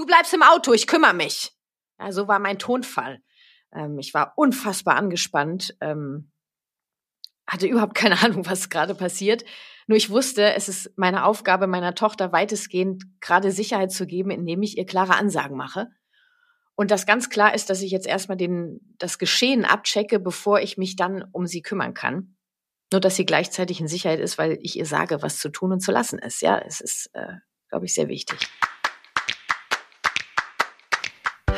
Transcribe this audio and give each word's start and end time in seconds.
du 0.00 0.06
bleibst 0.06 0.32
im 0.32 0.42
Auto, 0.42 0.72
ich 0.72 0.86
kümmere 0.86 1.12
mich. 1.12 1.52
Ja, 1.98 2.10
so 2.10 2.26
war 2.26 2.38
mein 2.38 2.58
Tonfall. 2.58 3.20
Ähm, 3.72 3.98
ich 3.98 4.14
war 4.14 4.32
unfassbar 4.36 4.96
angespannt, 4.96 5.76
ähm, 5.80 6.32
hatte 7.46 7.66
überhaupt 7.66 7.94
keine 7.94 8.20
Ahnung, 8.24 8.46
was 8.46 8.70
gerade 8.70 8.94
passiert. 8.94 9.44
Nur 9.86 9.98
ich 9.98 10.08
wusste, 10.08 10.54
es 10.54 10.68
ist 10.68 10.92
meine 10.96 11.24
Aufgabe, 11.24 11.66
meiner 11.66 11.94
Tochter 11.94 12.32
weitestgehend 12.32 13.04
gerade 13.20 13.52
Sicherheit 13.52 13.92
zu 13.92 14.06
geben, 14.06 14.30
indem 14.30 14.62
ich 14.62 14.78
ihr 14.78 14.86
klare 14.86 15.16
Ansagen 15.16 15.56
mache. 15.56 15.88
Und 16.76 16.90
das 16.90 17.04
ganz 17.04 17.28
klar 17.28 17.54
ist, 17.54 17.68
dass 17.68 17.82
ich 17.82 17.90
jetzt 17.90 18.06
erstmal 18.06 18.38
den, 18.38 18.80
das 18.96 19.18
Geschehen 19.18 19.66
abchecke, 19.66 20.18
bevor 20.18 20.60
ich 20.60 20.78
mich 20.78 20.96
dann 20.96 21.24
um 21.32 21.46
sie 21.46 21.60
kümmern 21.60 21.92
kann. 21.92 22.36
Nur, 22.90 23.00
dass 23.00 23.16
sie 23.16 23.26
gleichzeitig 23.26 23.80
in 23.80 23.88
Sicherheit 23.88 24.20
ist, 24.20 24.38
weil 24.38 24.58
ich 24.62 24.78
ihr 24.78 24.86
sage, 24.86 25.20
was 25.20 25.38
zu 25.38 25.50
tun 25.50 25.72
und 25.72 25.80
zu 25.80 25.92
lassen 25.92 26.18
ist. 26.18 26.40
Ja, 26.40 26.58
es 26.58 26.80
ist, 26.80 27.10
äh, 27.12 27.34
glaube 27.68 27.84
ich, 27.84 27.94
sehr 27.94 28.08
wichtig. 28.08 28.48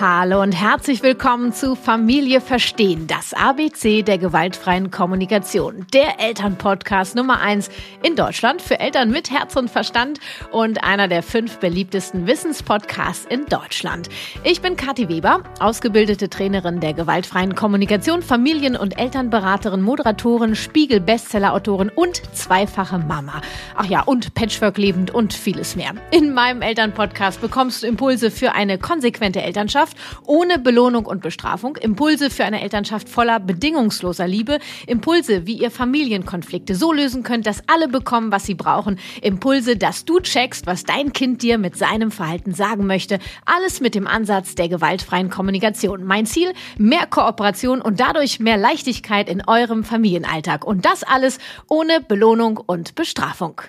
Hallo 0.04 0.42
und 0.42 0.50
herzlich 0.50 1.04
willkommen 1.04 1.52
zu 1.52 1.76
Familie 1.76 2.40
Verstehen, 2.40 3.06
das 3.06 3.34
ABC 3.34 4.02
der 4.02 4.18
gewaltfreien 4.18 4.90
Kommunikation. 4.90 5.86
Der 5.94 6.18
Elternpodcast 6.18 7.14
Nummer 7.14 7.40
eins 7.40 7.70
in 8.02 8.16
Deutschland 8.16 8.60
für 8.60 8.80
Eltern 8.80 9.12
mit 9.12 9.30
Herz 9.30 9.54
und 9.54 9.70
Verstand 9.70 10.18
und 10.50 10.82
einer 10.82 11.06
der 11.06 11.22
fünf 11.22 11.58
beliebtesten 11.58 12.26
Wissenspodcasts 12.26 13.26
in 13.26 13.46
Deutschland. 13.46 14.08
Ich 14.42 14.60
bin 14.60 14.74
Kathi 14.74 15.08
Weber, 15.08 15.44
ausgebildete 15.60 16.28
Trainerin 16.28 16.80
der 16.80 16.94
gewaltfreien 16.94 17.54
Kommunikation, 17.54 18.22
Familien- 18.22 18.76
und 18.76 18.98
Elternberaterin, 18.98 19.82
Moderatorin, 19.82 20.56
Spiegel-Bestseller-Autorin 20.56 21.90
und 21.90 22.22
zweifache 22.34 22.98
Mama. 22.98 23.40
Ach 23.76 23.86
ja, 23.86 24.02
und 24.02 24.34
Patchwork 24.34 24.78
lebend 24.78 25.12
und 25.12 25.32
vieles 25.32 25.76
mehr. 25.76 25.92
In 26.10 26.34
meinem 26.34 26.60
Elternpodcast 26.60 27.40
bekommst 27.40 27.84
du 27.84 27.86
Impulse 27.86 28.32
für 28.32 28.54
eine 28.54 28.78
konsequente 28.78 29.40
Elternschaft 29.40 29.91
Elternschaft 29.92 29.96
ohne 30.26 30.58
Belohnung 30.58 31.06
und 31.06 31.22
Bestrafung, 31.22 31.76
Impulse 31.76 32.30
für 32.30 32.44
eine 32.44 32.62
Elternschaft 32.62 33.08
voller 33.08 33.40
bedingungsloser 33.40 34.26
Liebe, 34.26 34.58
Impulse, 34.86 35.46
wie 35.46 35.54
ihr 35.54 35.70
Familienkonflikte 35.70 36.74
so 36.74 36.92
lösen 36.92 37.22
könnt, 37.22 37.46
dass 37.46 37.62
alle 37.68 37.88
bekommen, 37.88 38.32
was 38.32 38.44
sie 38.44 38.54
brauchen, 38.54 38.98
Impulse, 39.20 39.76
dass 39.76 40.04
du 40.04 40.20
checkst, 40.20 40.66
was 40.66 40.84
dein 40.84 41.12
Kind 41.12 41.42
dir 41.42 41.58
mit 41.58 41.76
seinem 41.76 42.10
Verhalten 42.10 42.52
sagen 42.52 42.86
möchte, 42.86 43.18
alles 43.44 43.80
mit 43.80 43.94
dem 43.94 44.06
Ansatz 44.06 44.54
der 44.54 44.68
gewaltfreien 44.68 45.30
Kommunikation. 45.30 46.04
Mein 46.04 46.26
Ziel, 46.26 46.52
mehr 46.78 47.06
Kooperation 47.06 47.80
und 47.80 48.00
dadurch 48.00 48.40
mehr 48.40 48.56
Leichtigkeit 48.56 49.28
in 49.28 49.42
eurem 49.46 49.84
Familienalltag 49.84 50.64
und 50.64 50.84
das 50.84 51.02
alles 51.02 51.38
ohne 51.68 52.00
Belohnung 52.00 52.56
und 52.58 52.94
Bestrafung. 52.94 53.60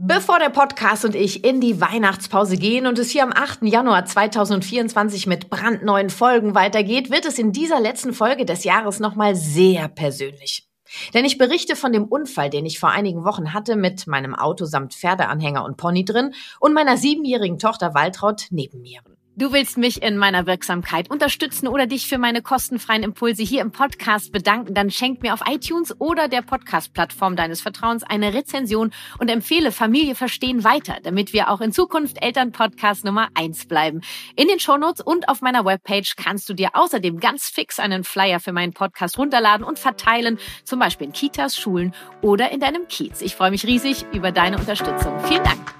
Bevor 0.00 0.38
der 0.38 0.50
Podcast 0.50 1.04
und 1.04 1.16
ich 1.16 1.44
in 1.44 1.60
die 1.60 1.80
Weihnachtspause 1.80 2.56
gehen 2.56 2.86
und 2.86 3.00
es 3.00 3.10
hier 3.10 3.24
am 3.24 3.32
8. 3.32 3.64
Januar 3.64 4.04
2024 4.04 5.26
mit 5.26 5.50
brandneuen 5.50 6.08
Folgen 6.08 6.54
weitergeht, 6.54 7.10
wird 7.10 7.26
es 7.26 7.36
in 7.36 7.50
dieser 7.50 7.80
letzten 7.80 8.14
Folge 8.14 8.44
des 8.44 8.62
Jahres 8.62 9.00
nochmal 9.00 9.34
sehr 9.34 9.88
persönlich. 9.88 10.68
Denn 11.14 11.24
ich 11.24 11.36
berichte 11.36 11.74
von 11.74 11.92
dem 11.92 12.04
Unfall, 12.04 12.48
den 12.48 12.64
ich 12.64 12.78
vor 12.78 12.90
einigen 12.90 13.24
Wochen 13.24 13.52
hatte 13.52 13.74
mit 13.74 14.06
meinem 14.06 14.36
Auto 14.36 14.66
samt 14.66 14.94
Pferdeanhänger 14.94 15.64
und 15.64 15.76
Pony 15.76 16.04
drin 16.04 16.32
und 16.60 16.74
meiner 16.74 16.96
siebenjährigen 16.96 17.58
Tochter 17.58 17.92
Waltraud 17.92 18.46
neben 18.50 18.80
mir. 18.80 19.00
Du 19.38 19.52
willst 19.52 19.78
mich 19.78 20.02
in 20.02 20.16
meiner 20.16 20.46
Wirksamkeit 20.46 21.08
unterstützen 21.12 21.68
oder 21.68 21.86
dich 21.86 22.08
für 22.08 22.18
meine 22.18 22.42
kostenfreien 22.42 23.04
Impulse 23.04 23.44
hier 23.44 23.62
im 23.62 23.70
Podcast 23.70 24.32
bedanken, 24.32 24.74
dann 24.74 24.90
schenk 24.90 25.22
mir 25.22 25.32
auf 25.32 25.42
iTunes 25.48 25.94
oder 26.00 26.26
der 26.26 26.42
Podcast-Plattform 26.42 27.36
deines 27.36 27.60
Vertrauens 27.60 28.02
eine 28.02 28.34
Rezension 28.34 28.90
und 29.20 29.30
empfehle 29.30 29.70
Familie 29.70 30.16
verstehen 30.16 30.64
weiter, 30.64 30.96
damit 31.04 31.32
wir 31.32 31.50
auch 31.50 31.60
in 31.60 31.70
Zukunft 31.70 32.20
Elternpodcast 32.20 33.04
Nummer 33.04 33.28
eins 33.34 33.66
bleiben. 33.66 34.00
In 34.34 34.48
den 34.48 34.58
Shownotes 34.58 35.06
und 35.06 35.28
auf 35.28 35.40
meiner 35.40 35.64
Webpage 35.64 36.16
kannst 36.16 36.48
du 36.48 36.54
dir 36.54 36.70
außerdem 36.72 37.20
ganz 37.20 37.48
fix 37.48 37.78
einen 37.78 38.02
Flyer 38.02 38.40
für 38.40 38.50
meinen 38.50 38.72
Podcast 38.72 39.18
runterladen 39.18 39.64
und 39.64 39.78
verteilen, 39.78 40.40
zum 40.64 40.80
Beispiel 40.80 41.06
in 41.06 41.12
Kitas, 41.12 41.56
Schulen 41.56 41.94
oder 42.22 42.50
in 42.50 42.58
deinem 42.58 42.88
Kiez. 42.88 43.22
Ich 43.22 43.36
freue 43.36 43.52
mich 43.52 43.64
riesig 43.64 44.04
über 44.12 44.32
deine 44.32 44.58
Unterstützung. 44.58 45.16
Vielen 45.28 45.44
Dank. 45.44 45.77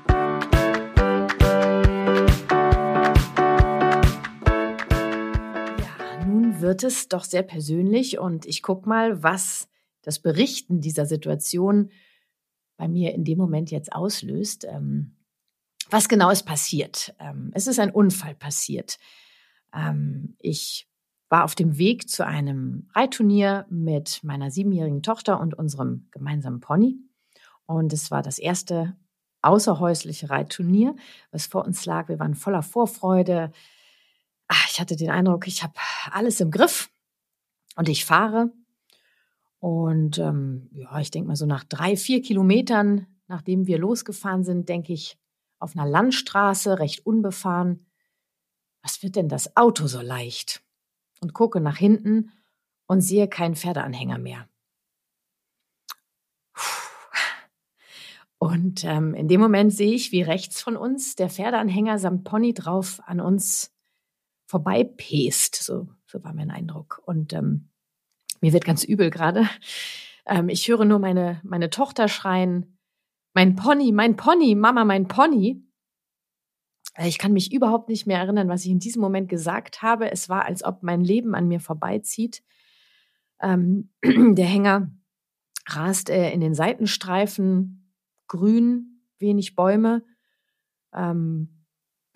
Wird 6.68 6.84
es 6.84 7.08
doch 7.08 7.24
sehr 7.24 7.42
persönlich 7.42 8.18
und 8.18 8.44
ich 8.44 8.62
gucke 8.62 8.86
mal, 8.86 9.22
was 9.22 9.70
das 10.02 10.18
Berichten 10.18 10.82
dieser 10.82 11.06
Situation 11.06 11.90
bei 12.76 12.86
mir 12.88 13.14
in 13.14 13.24
dem 13.24 13.38
Moment 13.38 13.70
jetzt 13.70 13.90
auslöst. 13.90 14.66
Ähm, 14.66 15.16
was 15.88 16.10
genau 16.10 16.28
ist 16.28 16.42
passiert? 16.42 17.14
Ähm, 17.20 17.52
es 17.54 17.68
ist 17.68 17.80
ein 17.80 17.90
Unfall 17.90 18.34
passiert. 18.34 18.98
Ähm, 19.74 20.36
ich 20.40 20.86
war 21.30 21.44
auf 21.44 21.54
dem 21.54 21.78
Weg 21.78 22.10
zu 22.10 22.26
einem 22.26 22.90
Reitturnier 22.94 23.64
mit 23.70 24.22
meiner 24.22 24.50
siebenjährigen 24.50 25.02
Tochter 25.02 25.40
und 25.40 25.54
unserem 25.54 26.08
gemeinsamen 26.10 26.60
Pony. 26.60 26.98
Und 27.64 27.94
es 27.94 28.10
war 28.10 28.20
das 28.20 28.38
erste 28.38 28.94
außerhäusliche 29.40 30.28
Reitturnier, 30.28 30.96
was 31.30 31.46
vor 31.46 31.64
uns 31.64 31.86
lag. 31.86 32.10
Wir 32.10 32.18
waren 32.18 32.34
voller 32.34 32.62
Vorfreude 32.62 33.52
ach, 34.48 34.66
ich 34.70 34.80
hatte 34.80 34.96
den 34.96 35.10
Eindruck, 35.10 35.46
ich 35.46 35.62
habe 35.62 35.74
alles 36.10 36.40
im 36.40 36.50
Griff 36.50 36.90
und 37.76 37.88
ich 37.88 38.04
fahre. 38.04 38.52
Und 39.60 40.18
ähm, 40.18 40.68
ja, 40.72 40.98
ich 41.00 41.10
denke 41.10 41.28
mal 41.28 41.36
so 41.36 41.46
nach 41.46 41.64
drei, 41.64 41.96
vier 41.96 42.22
Kilometern, 42.22 43.06
nachdem 43.26 43.66
wir 43.66 43.78
losgefahren 43.78 44.44
sind, 44.44 44.68
denke 44.68 44.92
ich 44.92 45.18
auf 45.58 45.76
einer 45.76 45.86
Landstraße, 45.86 46.78
recht 46.78 47.04
unbefahren, 47.04 47.86
was 48.82 49.02
wird 49.02 49.16
denn 49.16 49.28
das 49.28 49.56
Auto 49.56 49.86
so 49.86 50.00
leicht? 50.00 50.62
Und 51.20 51.34
gucke 51.34 51.60
nach 51.60 51.76
hinten 51.76 52.30
und 52.86 53.00
sehe 53.00 53.28
keinen 53.28 53.56
Pferdeanhänger 53.56 54.18
mehr. 54.18 54.48
Und 58.38 58.84
ähm, 58.84 59.14
in 59.14 59.26
dem 59.26 59.40
Moment 59.40 59.72
sehe 59.72 59.92
ich, 59.92 60.12
wie 60.12 60.22
rechts 60.22 60.62
von 60.62 60.76
uns 60.76 61.16
der 61.16 61.28
Pferdeanhänger 61.28 61.98
samt 61.98 62.22
Pony 62.22 62.54
drauf 62.54 63.00
an 63.04 63.20
uns 63.20 63.74
vorbeipest. 64.48 65.54
So, 65.56 65.88
so 66.06 66.24
war 66.24 66.32
mein 66.32 66.50
Eindruck. 66.50 67.02
Und 67.04 67.32
ähm, 67.34 67.68
mir 68.40 68.52
wird 68.52 68.64
ganz 68.64 68.82
übel 68.82 69.10
gerade. 69.10 69.48
Ähm, 70.26 70.48
ich 70.48 70.66
höre 70.68 70.84
nur 70.84 70.98
meine, 70.98 71.40
meine 71.44 71.70
Tochter 71.70 72.08
schreien, 72.08 72.78
mein 73.34 73.54
Pony, 73.56 73.92
mein 73.92 74.16
Pony, 74.16 74.54
Mama, 74.54 74.84
mein 74.84 75.06
Pony. 75.06 75.62
Äh, 76.94 77.08
ich 77.08 77.18
kann 77.18 77.34
mich 77.34 77.52
überhaupt 77.52 77.90
nicht 77.90 78.06
mehr 78.06 78.18
erinnern, 78.18 78.48
was 78.48 78.64
ich 78.64 78.70
in 78.70 78.78
diesem 78.78 79.02
Moment 79.02 79.28
gesagt 79.28 79.82
habe. 79.82 80.10
Es 80.10 80.30
war, 80.30 80.46
als 80.46 80.64
ob 80.64 80.82
mein 80.82 81.04
Leben 81.04 81.34
an 81.34 81.46
mir 81.46 81.60
vorbeizieht. 81.60 82.42
Ähm, 83.40 83.90
der 84.02 84.46
Hänger 84.46 84.90
rast 85.66 86.08
äh, 86.08 86.32
in 86.32 86.40
den 86.40 86.54
Seitenstreifen, 86.54 87.92
grün, 88.28 89.02
wenig 89.18 89.54
Bäume, 89.54 90.04
ähm, 90.94 91.57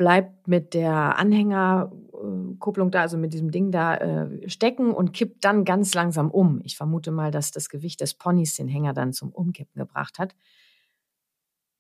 bleibt 0.03 0.49
mit 0.49 0.75
der 0.75 1.17
Anhänger 1.17 1.93
Kupplung 2.59 2.91
da, 2.91 3.03
also 3.03 3.17
mit 3.17 3.33
diesem 3.33 3.53
Ding 3.53 3.71
da 3.71 3.95
äh, 3.95 4.49
stecken 4.49 4.91
und 4.91 5.13
kippt 5.13 5.45
dann 5.45 5.65
ganz 5.65 5.95
langsam 5.95 6.29
um. 6.29 6.61
Ich 6.65 6.77
vermute 6.77 7.13
mal, 7.13 7.31
dass 7.31 7.53
das 7.53 7.69
Gewicht 7.69 8.01
des 8.01 8.15
Ponys 8.15 8.57
den 8.57 8.67
Hänger 8.67 8.95
dann 8.95 9.13
zum 9.13 9.31
Umkippen 9.31 9.79
gebracht 9.79 10.19
hat. 10.19 10.35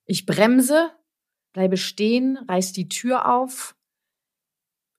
Ich 0.04 0.24
bremse, 0.24 0.90
bleibe 1.52 1.76
stehen, 1.76 2.38
reiß 2.48 2.72
die 2.72 2.88
Tür 2.88 3.34
auf. 3.34 3.74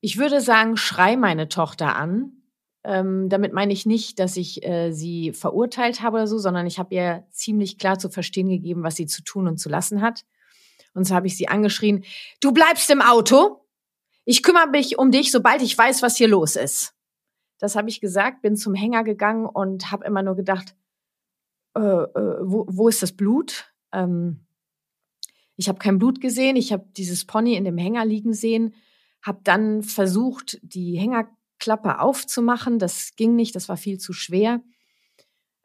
Ich 0.01 0.17
würde 0.17 0.41
sagen, 0.41 0.75
schrei 0.75 1.15
meine 1.15 1.47
Tochter 1.47 1.95
an. 1.95 2.43
Ähm, 2.83 3.29
damit 3.29 3.53
meine 3.53 3.71
ich 3.71 3.85
nicht, 3.85 4.19
dass 4.19 4.35
ich 4.35 4.65
äh, 4.65 4.91
sie 4.91 5.31
verurteilt 5.31 6.01
habe 6.01 6.17
oder 6.17 6.27
so, 6.27 6.39
sondern 6.39 6.67
ich 6.67 6.77
habe 6.77 6.93
ihr 6.93 7.25
ziemlich 7.31 7.77
klar 7.77 7.97
zu 7.97 8.09
verstehen 8.09 8.49
gegeben, 8.49 8.83
was 8.83 8.95
sie 8.95 9.05
zu 9.05 9.23
tun 9.23 9.47
und 9.47 9.59
zu 9.59 9.69
lassen 9.69 10.01
hat. 10.01 10.25
Und 10.93 11.05
so 11.05 11.15
habe 11.15 11.27
ich 11.27 11.37
sie 11.37 11.47
angeschrien, 11.47 12.03
du 12.39 12.51
bleibst 12.51 12.89
im 12.89 13.01
Auto. 13.01 13.65
Ich 14.25 14.43
kümmere 14.43 14.69
mich 14.69 14.97
um 14.97 15.11
dich, 15.11 15.31
sobald 15.31 15.61
ich 15.61 15.77
weiß, 15.77 16.01
was 16.01 16.17
hier 16.17 16.27
los 16.27 16.55
ist. 16.55 16.93
Das 17.59 17.75
habe 17.75 17.89
ich 17.89 18.01
gesagt, 18.01 18.41
bin 18.41 18.55
zum 18.55 18.73
Hänger 18.73 19.03
gegangen 19.03 19.45
und 19.45 19.91
habe 19.91 20.05
immer 20.05 20.21
nur 20.21 20.35
gedacht, 20.35 20.75
äh, 21.75 21.79
äh, 21.79 22.37
wo, 22.41 22.65
wo 22.69 22.87
ist 22.87 23.01
das 23.01 23.13
Blut? 23.13 23.73
Ähm, 23.91 24.45
ich 25.55 25.69
habe 25.69 25.79
kein 25.79 25.99
Blut 25.99 26.21
gesehen. 26.21 26.55
Ich 26.55 26.71
habe 26.71 26.85
dieses 26.97 27.25
Pony 27.25 27.55
in 27.55 27.63
dem 27.63 27.77
Hänger 27.77 28.05
liegen 28.05 28.33
sehen, 28.33 28.73
habe 29.21 29.39
dann 29.43 29.83
versucht, 29.83 30.59
die 30.61 30.97
Hängerklappe 30.97 31.99
aufzumachen. 31.99 32.79
Das 32.79 33.15
ging 33.15 33.35
nicht, 33.35 33.55
das 33.55 33.69
war 33.69 33.77
viel 33.77 33.97
zu 33.97 34.13
schwer. 34.13 34.61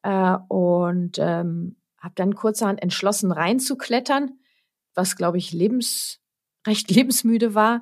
Äh, 0.03 0.37
und 0.49 1.19
ähm, 1.19 1.77
habe 1.99 2.15
dann 2.15 2.35
kurzerhand 2.35 2.83
entschlossen 2.83 3.33
reinzuklettern, 3.33 4.39
was, 4.99 5.17
glaube 5.17 5.39
ich, 5.39 5.53
lebens, 5.53 6.21
recht 6.67 6.91
lebensmüde 6.91 7.55
war 7.55 7.81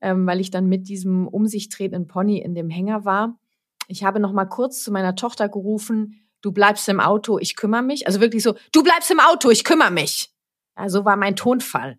ähm, 0.00 0.26
weil 0.26 0.40
ich 0.40 0.50
dann 0.50 0.68
mit 0.68 0.88
diesem 0.88 1.28
um 1.28 1.46
sich 1.46 1.68
tretenden 1.68 2.08
Pony 2.08 2.38
in 2.38 2.54
dem 2.54 2.70
Hänger 2.70 3.04
war. 3.04 3.38
Ich 3.86 4.04
habe 4.04 4.20
noch 4.20 4.32
mal 4.32 4.46
kurz 4.46 4.82
zu 4.82 4.92
meiner 4.92 5.14
Tochter 5.14 5.48
gerufen, 5.48 6.26
du 6.42 6.52
bleibst 6.52 6.88
im 6.88 7.00
Auto, 7.00 7.38
ich 7.38 7.56
kümmere 7.56 7.82
mich. 7.82 8.06
Also 8.06 8.20
wirklich 8.20 8.42
so, 8.42 8.54
du 8.72 8.82
bleibst 8.82 9.10
im 9.10 9.20
Auto, 9.20 9.50
ich 9.50 9.64
kümmere 9.64 9.90
mich. 9.90 10.32
Ja, 10.76 10.88
so 10.88 11.04
war 11.04 11.16
mein 11.16 11.36
Tonfall. 11.36 11.98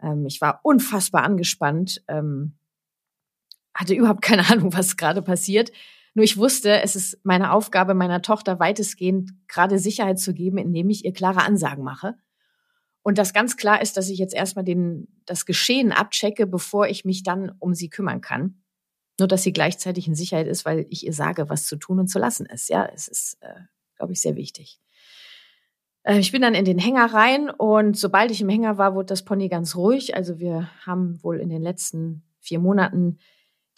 Ähm, 0.00 0.26
ich 0.26 0.40
war 0.40 0.60
unfassbar 0.62 1.24
angespannt. 1.24 2.02
Ähm, 2.08 2.56
hatte 3.74 3.94
überhaupt 3.94 4.22
keine 4.22 4.48
Ahnung, 4.50 4.72
was 4.72 4.96
gerade 4.96 5.22
passiert. 5.22 5.72
Nur 6.14 6.24
ich 6.24 6.36
wusste, 6.36 6.82
es 6.82 6.96
ist 6.96 7.18
meine 7.24 7.52
Aufgabe, 7.52 7.94
meiner 7.94 8.20
Tochter 8.20 8.58
weitestgehend 8.58 9.30
gerade 9.48 9.78
Sicherheit 9.78 10.18
zu 10.18 10.34
geben, 10.34 10.58
indem 10.58 10.90
ich 10.90 11.04
ihr 11.04 11.12
klare 11.12 11.42
Ansagen 11.42 11.84
mache. 11.84 12.16
Und 13.02 13.18
das 13.18 13.32
ganz 13.32 13.56
klar 13.56 13.80
ist, 13.80 13.96
dass 13.96 14.10
ich 14.10 14.18
jetzt 14.18 14.34
erstmal 14.34 14.64
den, 14.64 15.08
das 15.26 15.46
Geschehen 15.46 15.92
abchecke, 15.92 16.46
bevor 16.46 16.86
ich 16.86 17.04
mich 17.04 17.22
dann 17.22 17.52
um 17.58 17.74
sie 17.74 17.88
kümmern 17.88 18.20
kann. 18.20 18.62
Nur, 19.18 19.28
dass 19.28 19.42
sie 19.42 19.52
gleichzeitig 19.52 20.06
in 20.06 20.14
Sicherheit 20.14 20.46
ist, 20.46 20.64
weil 20.64 20.86
ich 20.90 21.06
ihr 21.06 21.12
sage, 21.12 21.48
was 21.48 21.66
zu 21.66 21.76
tun 21.76 21.98
und 21.98 22.08
zu 22.08 22.18
lassen 22.18 22.46
ist. 22.46 22.68
Ja, 22.68 22.86
es 22.86 23.08
ist, 23.08 23.38
äh, 23.40 23.60
glaube 23.96 24.12
ich, 24.12 24.20
sehr 24.20 24.36
wichtig. 24.36 24.80
Äh, 26.02 26.18
ich 26.18 26.32
bin 26.32 26.42
dann 26.42 26.54
in 26.54 26.64
den 26.64 26.78
Hänger 26.78 27.12
rein 27.12 27.50
und 27.50 27.96
sobald 27.96 28.30
ich 28.30 28.40
im 28.40 28.48
Hänger 28.48 28.78
war, 28.78 28.94
wurde 28.94 29.06
das 29.06 29.24
Pony 29.24 29.48
ganz 29.48 29.76
ruhig. 29.76 30.14
Also 30.14 30.38
wir 30.38 30.70
haben 30.84 31.22
wohl 31.22 31.38
in 31.40 31.48
den 31.48 31.62
letzten 31.62 32.22
vier 32.40 32.58
Monaten, 32.58 33.18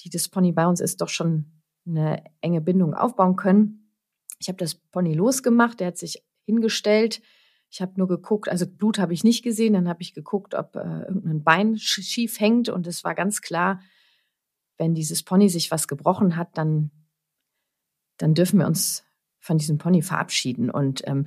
die 0.00 0.10
das 0.10 0.28
Pony 0.28 0.52
bei 0.52 0.66
uns 0.66 0.80
ist, 0.80 1.00
doch 1.00 1.08
schon 1.08 1.62
eine 1.86 2.22
enge 2.40 2.60
Bindung 2.60 2.94
aufbauen 2.94 3.36
können. 3.36 3.90
Ich 4.38 4.48
habe 4.48 4.58
das 4.58 4.74
Pony 4.74 5.14
losgemacht, 5.14 5.80
der 5.80 5.88
hat 5.88 5.98
sich 5.98 6.24
hingestellt. 6.44 7.20
Ich 7.72 7.80
habe 7.80 7.94
nur 7.96 8.06
geguckt, 8.06 8.50
also 8.50 8.66
Blut 8.66 8.98
habe 8.98 9.14
ich 9.14 9.24
nicht 9.24 9.42
gesehen, 9.42 9.72
dann 9.72 9.88
habe 9.88 10.02
ich 10.02 10.12
geguckt, 10.12 10.54
ob 10.54 10.76
äh, 10.76 11.04
irgendein 11.08 11.42
Bein 11.42 11.78
schief 11.78 12.38
hängt 12.38 12.68
und 12.68 12.86
es 12.86 13.02
war 13.02 13.14
ganz 13.14 13.40
klar, 13.40 13.80
wenn 14.76 14.94
dieses 14.94 15.22
Pony 15.22 15.48
sich 15.48 15.70
was 15.70 15.88
gebrochen 15.88 16.36
hat, 16.36 16.58
dann, 16.58 16.90
dann 18.18 18.34
dürfen 18.34 18.58
wir 18.58 18.66
uns 18.66 19.04
von 19.38 19.56
diesem 19.56 19.78
Pony 19.78 20.02
verabschieden. 20.02 20.68
Und 20.68 21.00
ähm, 21.06 21.26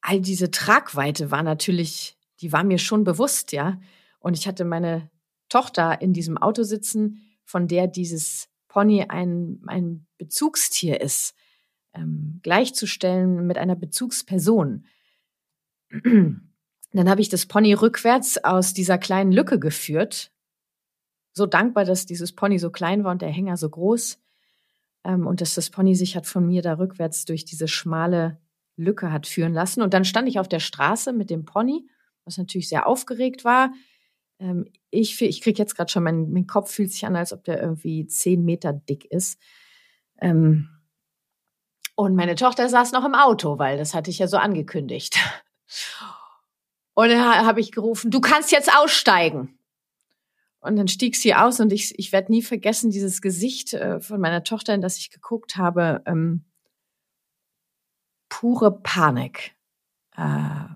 all 0.00 0.20
diese 0.20 0.50
Tragweite 0.50 1.30
war 1.30 1.44
natürlich, 1.44 2.18
die 2.40 2.52
war 2.52 2.64
mir 2.64 2.78
schon 2.78 3.04
bewusst, 3.04 3.52
ja. 3.52 3.78
Und 4.18 4.36
ich 4.36 4.48
hatte 4.48 4.64
meine 4.64 5.10
Tochter 5.48 6.00
in 6.00 6.12
diesem 6.12 6.38
Auto 6.38 6.64
sitzen, 6.64 7.22
von 7.44 7.68
der 7.68 7.86
dieses 7.86 8.48
Pony 8.66 9.04
ein, 9.08 9.62
ein 9.68 10.08
Bezugstier 10.18 11.00
ist, 11.00 11.36
ähm, 11.94 12.40
gleichzustellen 12.42 13.46
mit 13.46 13.58
einer 13.58 13.76
Bezugsperson. 13.76 14.86
Dann 16.92 17.10
habe 17.10 17.20
ich 17.20 17.28
das 17.28 17.46
Pony 17.46 17.74
rückwärts 17.74 18.42
aus 18.42 18.72
dieser 18.72 18.98
kleinen 18.98 19.32
Lücke 19.32 19.58
geführt. 19.58 20.32
So 21.32 21.46
dankbar, 21.46 21.84
dass 21.84 22.06
dieses 22.06 22.32
Pony 22.32 22.58
so 22.58 22.70
klein 22.70 23.04
war 23.04 23.12
und 23.12 23.22
der 23.22 23.28
Hänger 23.28 23.56
so 23.56 23.68
groß. 23.68 24.18
Ähm, 25.04 25.26
und 25.26 25.40
dass 25.40 25.54
das 25.54 25.70
Pony 25.70 25.94
sich 25.94 26.16
hat 26.16 26.26
von 26.26 26.46
mir 26.46 26.62
da 26.62 26.74
rückwärts 26.74 27.24
durch 27.24 27.44
diese 27.44 27.68
schmale 27.68 28.38
Lücke 28.76 29.12
hat 29.12 29.26
führen 29.26 29.52
lassen. 29.52 29.82
Und 29.82 29.94
dann 29.94 30.04
stand 30.04 30.28
ich 30.28 30.38
auf 30.38 30.48
der 30.48 30.60
Straße 30.60 31.12
mit 31.12 31.30
dem 31.30 31.44
Pony, 31.44 31.86
was 32.24 32.38
natürlich 32.38 32.68
sehr 32.68 32.86
aufgeregt 32.86 33.44
war. 33.44 33.72
Ähm, 34.38 34.66
ich 34.90 35.20
ich 35.20 35.40
kriege 35.40 35.58
jetzt 35.58 35.76
gerade 35.76 35.90
schon, 35.90 36.02
mein, 36.02 36.30
mein 36.30 36.46
Kopf 36.46 36.70
fühlt 36.72 36.92
sich 36.92 37.06
an, 37.06 37.16
als 37.16 37.32
ob 37.32 37.44
der 37.44 37.60
irgendwie 37.60 38.06
zehn 38.06 38.44
Meter 38.44 38.72
dick 38.72 39.04
ist. 39.04 39.38
Ähm, 40.20 40.68
und 41.94 42.14
meine 42.14 42.34
Tochter 42.34 42.68
saß 42.68 42.92
noch 42.92 43.04
im 43.04 43.14
Auto, 43.14 43.58
weil 43.58 43.78
das 43.78 43.94
hatte 43.94 44.10
ich 44.10 44.18
ja 44.18 44.28
so 44.28 44.36
angekündigt. 44.36 45.18
Und 46.94 47.10
dann 47.10 47.46
habe 47.46 47.60
ich 47.60 47.72
gerufen, 47.72 48.10
du 48.10 48.20
kannst 48.20 48.52
jetzt 48.52 48.74
aussteigen. 48.74 49.58
Und 50.60 50.76
dann 50.76 50.88
stieg 50.88 51.14
sie 51.14 51.34
aus 51.34 51.60
und 51.60 51.72
ich, 51.72 51.96
ich 51.98 52.10
werde 52.10 52.32
nie 52.32 52.42
vergessen, 52.42 52.90
dieses 52.90 53.22
Gesicht 53.22 53.74
äh, 53.74 54.00
von 54.00 54.20
meiner 54.20 54.42
Tochter, 54.42 54.74
in 54.74 54.80
das 54.80 54.98
ich 54.98 55.10
geguckt 55.10 55.56
habe. 55.56 56.02
Ähm, 56.06 56.44
pure 58.28 58.80
Panik. 58.80 59.54
Äh, 60.16 60.66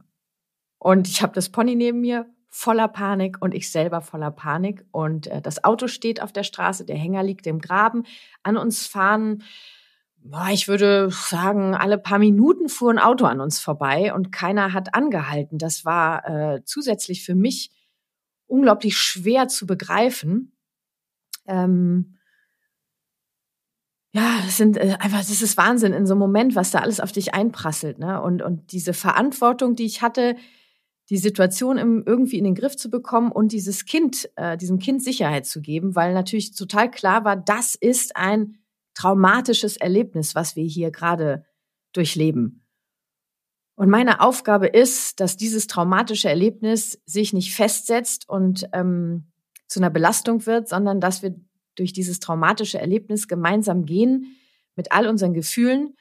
und 0.78 1.08
ich 1.08 1.22
habe 1.22 1.32
das 1.32 1.48
Pony 1.48 1.74
neben 1.74 2.00
mir 2.00 2.26
voller 2.48 2.88
Panik 2.88 3.38
und 3.40 3.54
ich 3.54 3.70
selber 3.70 4.00
voller 4.00 4.30
Panik. 4.30 4.84
Und 4.92 5.26
äh, 5.28 5.40
das 5.42 5.64
Auto 5.64 5.88
steht 5.88 6.22
auf 6.22 6.32
der 6.32 6.42
Straße, 6.42 6.84
der 6.84 6.96
Hänger 6.96 7.22
liegt 7.22 7.46
im 7.46 7.60
Graben. 7.60 8.04
An 8.42 8.56
uns 8.56 8.86
fahren, 8.86 9.42
ich 10.52 10.68
würde 10.68 11.10
sagen, 11.10 11.74
alle 11.74 11.98
paar 11.98 12.18
Minuten 12.18 12.68
fuhr 12.68 12.92
ein 12.92 12.98
Auto 12.98 13.24
an 13.24 13.40
uns 13.40 13.58
vorbei 13.58 14.12
und 14.14 14.32
keiner 14.32 14.72
hat 14.72 14.94
angehalten. 14.94 15.58
Das 15.58 15.84
war 15.84 16.26
äh, 16.28 16.64
zusätzlich 16.64 17.24
für 17.24 17.34
mich 17.34 17.70
unglaublich 18.46 18.98
schwer 18.98 19.48
zu 19.48 19.66
begreifen. 19.66 20.52
Ähm, 21.46 22.18
ja, 24.12 24.40
das 24.44 24.56
sind 24.56 24.76
äh, 24.76 24.96
einfach, 24.98 25.18
das 25.18 25.42
ist 25.42 25.56
Wahnsinn 25.56 25.92
in 25.92 26.06
so 26.06 26.14
einem 26.14 26.20
Moment, 26.20 26.54
was 26.56 26.70
da 26.70 26.80
alles 26.80 27.00
auf 27.00 27.12
dich 27.12 27.32
einprasselt, 27.32 27.98
ne? 27.98 28.20
Und 28.20 28.42
und 28.42 28.72
diese 28.72 28.92
Verantwortung, 28.92 29.76
die 29.76 29.86
ich 29.86 30.02
hatte, 30.02 30.36
die 31.10 31.16
Situation 31.16 31.78
im, 31.78 32.02
irgendwie 32.06 32.38
in 32.38 32.44
den 32.44 32.54
Griff 32.54 32.76
zu 32.76 32.90
bekommen 32.90 33.32
und 33.32 33.52
dieses 33.52 33.84
Kind, 33.84 34.28
äh, 34.36 34.56
diesem 34.56 34.78
Kind 34.78 35.02
Sicherheit 35.02 35.46
zu 35.46 35.60
geben, 35.60 35.94
weil 35.96 36.12
natürlich 36.12 36.54
total 36.54 36.90
klar 36.90 37.24
war, 37.24 37.36
das 37.36 37.74
ist 37.74 38.16
ein 38.16 38.59
traumatisches 39.00 39.76
Erlebnis, 39.76 40.34
was 40.34 40.56
wir 40.56 40.64
hier 40.64 40.90
gerade 40.90 41.44
durchleben. 41.92 42.66
Und 43.74 43.88
meine 43.88 44.20
Aufgabe 44.20 44.66
ist, 44.66 45.20
dass 45.20 45.38
dieses 45.38 45.66
traumatische 45.66 46.28
Erlebnis 46.28 47.00
sich 47.06 47.32
nicht 47.32 47.54
festsetzt 47.54 48.28
und 48.28 48.68
ähm, 48.74 49.32
zu 49.68 49.80
einer 49.80 49.88
Belastung 49.88 50.44
wird, 50.44 50.68
sondern 50.68 51.00
dass 51.00 51.22
wir 51.22 51.34
durch 51.76 51.94
dieses 51.94 52.20
traumatische 52.20 52.78
Erlebnis 52.78 53.26
gemeinsam 53.26 53.86
gehen 53.86 54.36
mit 54.76 54.92
all 54.92 55.08
unseren 55.08 55.32
Gefühlen 55.32 55.96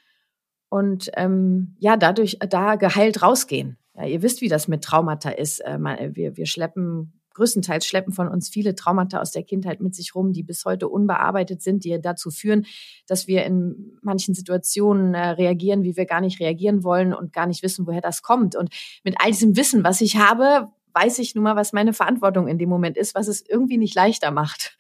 und 0.68 1.10
ähm, 1.16 1.76
ja 1.80 1.96
dadurch 1.96 2.38
da 2.50 2.76
geheilt 2.76 3.22
rausgehen. 3.22 3.78
Ja, 3.96 4.06
ihr 4.06 4.22
wisst, 4.22 4.42
wie 4.42 4.50
das 4.50 4.68
mit 4.68 4.84
Traumata 4.84 5.30
ist. 5.30 5.62
Äh, 5.62 5.80
wir, 6.14 6.36
wir 6.36 6.46
schleppen 6.48 7.19
größtenteils 7.40 7.86
schleppen 7.86 8.12
von 8.12 8.28
uns 8.28 8.50
viele 8.50 8.76
Traumata 8.76 9.22
aus 9.22 9.32
der 9.32 9.44
Kindheit 9.44 9.80
mit 9.80 9.96
sich 9.96 10.14
rum, 10.14 10.34
die 10.34 10.44
bis 10.44 10.66
heute 10.66 10.90
unbearbeitet 10.90 11.62
sind, 11.62 11.86
die 11.86 12.00
dazu 12.02 12.32
führen, 12.32 12.66
dass 13.08 13.28
wir 13.28 13.46
in 13.46 13.98
manchen 14.02 14.36
Situationen 14.36 15.14
äh, 15.14 15.30
reagieren, 15.30 15.84
wie 15.84 15.96
wir 15.96 16.06
gar 16.06 16.20
nicht 16.20 16.42
reagieren 16.42 16.84
wollen 16.84 17.14
und 17.14 17.32
gar 17.32 17.48
nicht 17.48 17.64
wissen, 17.64 17.88
woher 17.88 18.02
das 18.02 18.22
kommt. 18.22 18.56
Und 18.56 18.74
mit 19.06 19.16
all 19.20 19.32
diesem 19.32 19.56
Wissen, 19.56 19.86
was 19.86 20.02
ich 20.02 20.18
habe, 20.18 20.68
weiß 20.94 21.20
ich 21.20 21.34
nun 21.34 21.46
mal, 21.46 21.56
was 21.56 21.72
meine 21.72 21.94
Verantwortung 21.94 22.48
in 22.50 22.58
dem 22.58 22.70
Moment 22.70 22.98
ist, 22.98 23.16
was 23.16 23.30
es 23.30 23.42
irgendwie 23.48 23.78
nicht 23.78 23.96
leichter 23.96 24.32
macht. 24.32 24.78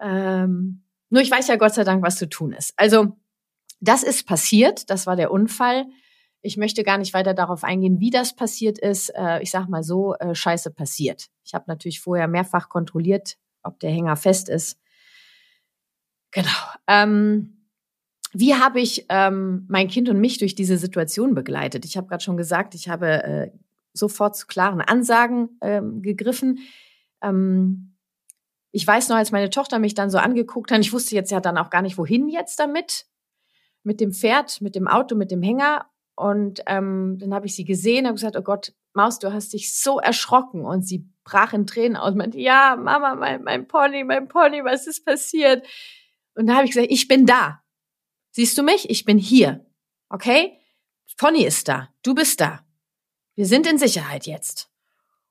Ähm, 0.00 0.84
nur 1.10 1.20
ich 1.20 1.30
weiß 1.30 1.48
ja 1.48 1.56
Gott 1.56 1.74
sei 1.74 1.82
Dank, 1.82 2.02
was 2.04 2.16
zu 2.16 2.28
tun 2.28 2.52
ist. 2.52 2.74
Also 2.76 3.16
das 3.80 4.04
ist 4.04 4.26
passiert, 4.26 4.88
das 4.88 5.06
war 5.06 5.16
der 5.16 5.32
Unfall. 5.32 5.86
Ich 6.42 6.56
möchte 6.56 6.82
gar 6.82 6.98
nicht 6.98 7.14
weiter 7.14 7.34
darauf 7.34 7.64
eingehen, 7.64 8.00
wie 8.00 8.10
das 8.10 8.34
passiert 8.34 8.78
ist. 8.78 9.10
Äh, 9.10 9.42
ich 9.42 9.50
sag 9.50 9.68
mal 9.68 9.82
so, 9.82 10.14
äh, 10.16 10.34
Scheiße 10.34 10.72
passiert. 10.72 11.28
Ich 11.44 11.54
habe 11.54 11.64
natürlich 11.68 12.00
vorher 12.00 12.28
mehrfach 12.28 12.68
kontrolliert, 12.68 13.36
ob 13.62 13.78
der 13.78 13.90
Hänger 13.90 14.16
fest 14.16 14.48
ist. 14.48 14.78
Genau. 16.32 16.48
Ähm, 16.88 17.68
wie 18.32 18.54
habe 18.54 18.80
ich 18.80 19.06
ähm, 19.08 19.66
mein 19.68 19.88
Kind 19.88 20.08
und 20.08 20.18
mich 20.18 20.38
durch 20.38 20.54
diese 20.54 20.78
Situation 20.78 21.34
begleitet? 21.34 21.84
Ich 21.84 21.96
habe 21.96 22.08
gerade 22.08 22.24
schon 22.24 22.36
gesagt, 22.36 22.74
ich 22.74 22.88
habe 22.88 23.22
äh, 23.22 23.50
sofort 23.92 24.36
zu 24.36 24.46
klaren 24.46 24.80
Ansagen 24.80 25.58
ähm, 25.60 26.02
gegriffen. 26.02 26.60
Ähm, 27.20 27.94
ich 28.70 28.86
weiß 28.86 29.10
noch, 29.10 29.16
als 29.16 29.32
meine 29.32 29.50
Tochter 29.50 29.78
mich 29.78 29.94
dann 29.94 30.10
so 30.10 30.16
angeguckt 30.16 30.72
hat, 30.72 30.80
ich 30.80 30.94
wusste 30.94 31.14
jetzt 31.14 31.30
ja 31.30 31.40
dann 31.40 31.58
auch 31.58 31.68
gar 31.68 31.82
nicht, 31.82 31.98
wohin 31.98 32.28
jetzt 32.28 32.58
damit. 32.58 33.06
Mit 33.84 34.00
dem 34.00 34.12
Pferd, 34.12 34.60
mit 34.62 34.74
dem 34.74 34.88
Auto, 34.88 35.14
mit 35.14 35.30
dem 35.30 35.42
Hänger. 35.42 35.86
Und 36.14 36.62
ähm, 36.66 37.18
dann 37.18 37.34
habe 37.34 37.46
ich 37.46 37.54
sie 37.54 37.64
gesehen, 37.64 38.06
habe 38.06 38.14
gesagt, 38.14 38.36
oh 38.36 38.42
Gott, 38.42 38.72
Maus, 38.94 39.18
du 39.18 39.32
hast 39.32 39.52
dich 39.52 39.74
so 39.74 39.98
erschrocken. 39.98 40.64
Und 40.64 40.86
sie 40.86 41.08
brach 41.24 41.52
in 41.52 41.66
Tränen 41.66 41.96
aus 41.96 42.12
und 42.12 42.18
meinte, 42.18 42.38
ja, 42.38 42.76
Mama, 42.76 43.14
mein, 43.14 43.42
mein 43.42 43.66
Pony, 43.66 44.04
mein 44.04 44.28
Pony, 44.28 44.64
was 44.64 44.86
ist 44.86 45.04
passiert? 45.04 45.66
Und 46.34 46.46
da 46.46 46.54
habe 46.56 46.64
ich 46.64 46.72
gesagt, 46.72 46.90
ich 46.90 47.08
bin 47.08 47.26
da. 47.26 47.62
Siehst 48.30 48.56
du 48.56 48.62
mich? 48.62 48.88
Ich 48.90 49.04
bin 49.04 49.18
hier. 49.18 49.66
Okay? 50.08 50.58
Pony 51.16 51.44
ist 51.44 51.68
da. 51.68 51.88
Du 52.02 52.14
bist 52.14 52.40
da. 52.40 52.64
Wir 53.36 53.46
sind 53.46 53.66
in 53.66 53.78
Sicherheit 53.78 54.26
jetzt. 54.26 54.70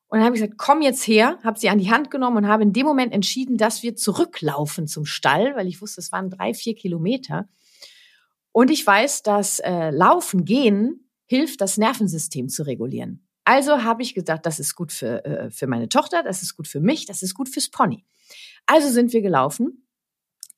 Und 0.08 0.20
dann 0.20 0.26
habe 0.26 0.36
ich 0.36 0.42
gesagt, 0.42 0.58
komm 0.58 0.82
jetzt 0.82 1.08
her, 1.08 1.38
habe 1.44 1.60
sie 1.60 1.70
an 1.70 1.80
die 1.80 1.92
Hand 1.92 2.12
genommen 2.12 2.38
und 2.38 2.48
habe 2.48 2.64
in 2.64 2.74
dem 2.74 2.86
Moment 2.86 3.14
entschieden, 3.14 3.58
dass 3.58 3.84
wir 3.84 3.96
zurücklaufen 3.96 4.88
zum 4.88 5.06
Stall, 5.06 5.56
weil 5.56 5.68
ich 5.68 5.82
wusste, 5.82 6.02
es 6.02 6.12
waren 6.12 6.30
drei, 6.30 6.54
vier 6.54 6.76
Kilometer. 6.76 7.48
Und 8.52 8.70
ich 8.70 8.86
weiß, 8.86 9.24
dass 9.24 9.60
äh, 9.60 9.92
Laufen, 9.92 10.46
Gehen 10.46 11.10
hilft, 11.26 11.62
das 11.62 11.78
Nervensystem 11.78 12.50
zu 12.50 12.64
regulieren. 12.64 13.26
Also 13.46 13.84
habe 13.84 14.02
ich 14.04 14.14
gesagt, 14.14 14.46
das 14.46 14.60
ist 14.60 14.76
gut 14.76 14.92
für, 14.92 15.26
äh, 15.26 15.50
für 15.50 15.68
meine 15.68 15.90
Tochter, 15.90 16.24
das 16.24 16.42
ist 16.42 16.56
gut 16.56 16.68
für 16.68 16.80
mich, 16.80 17.06
das 17.06 17.24
ist 17.24 17.34
gut 17.34 17.50
fürs 17.50 17.70
Pony. 17.70 18.06
Also 18.66 18.90
sind 18.90 19.14
wir 19.14 19.22
gelaufen 19.22 19.88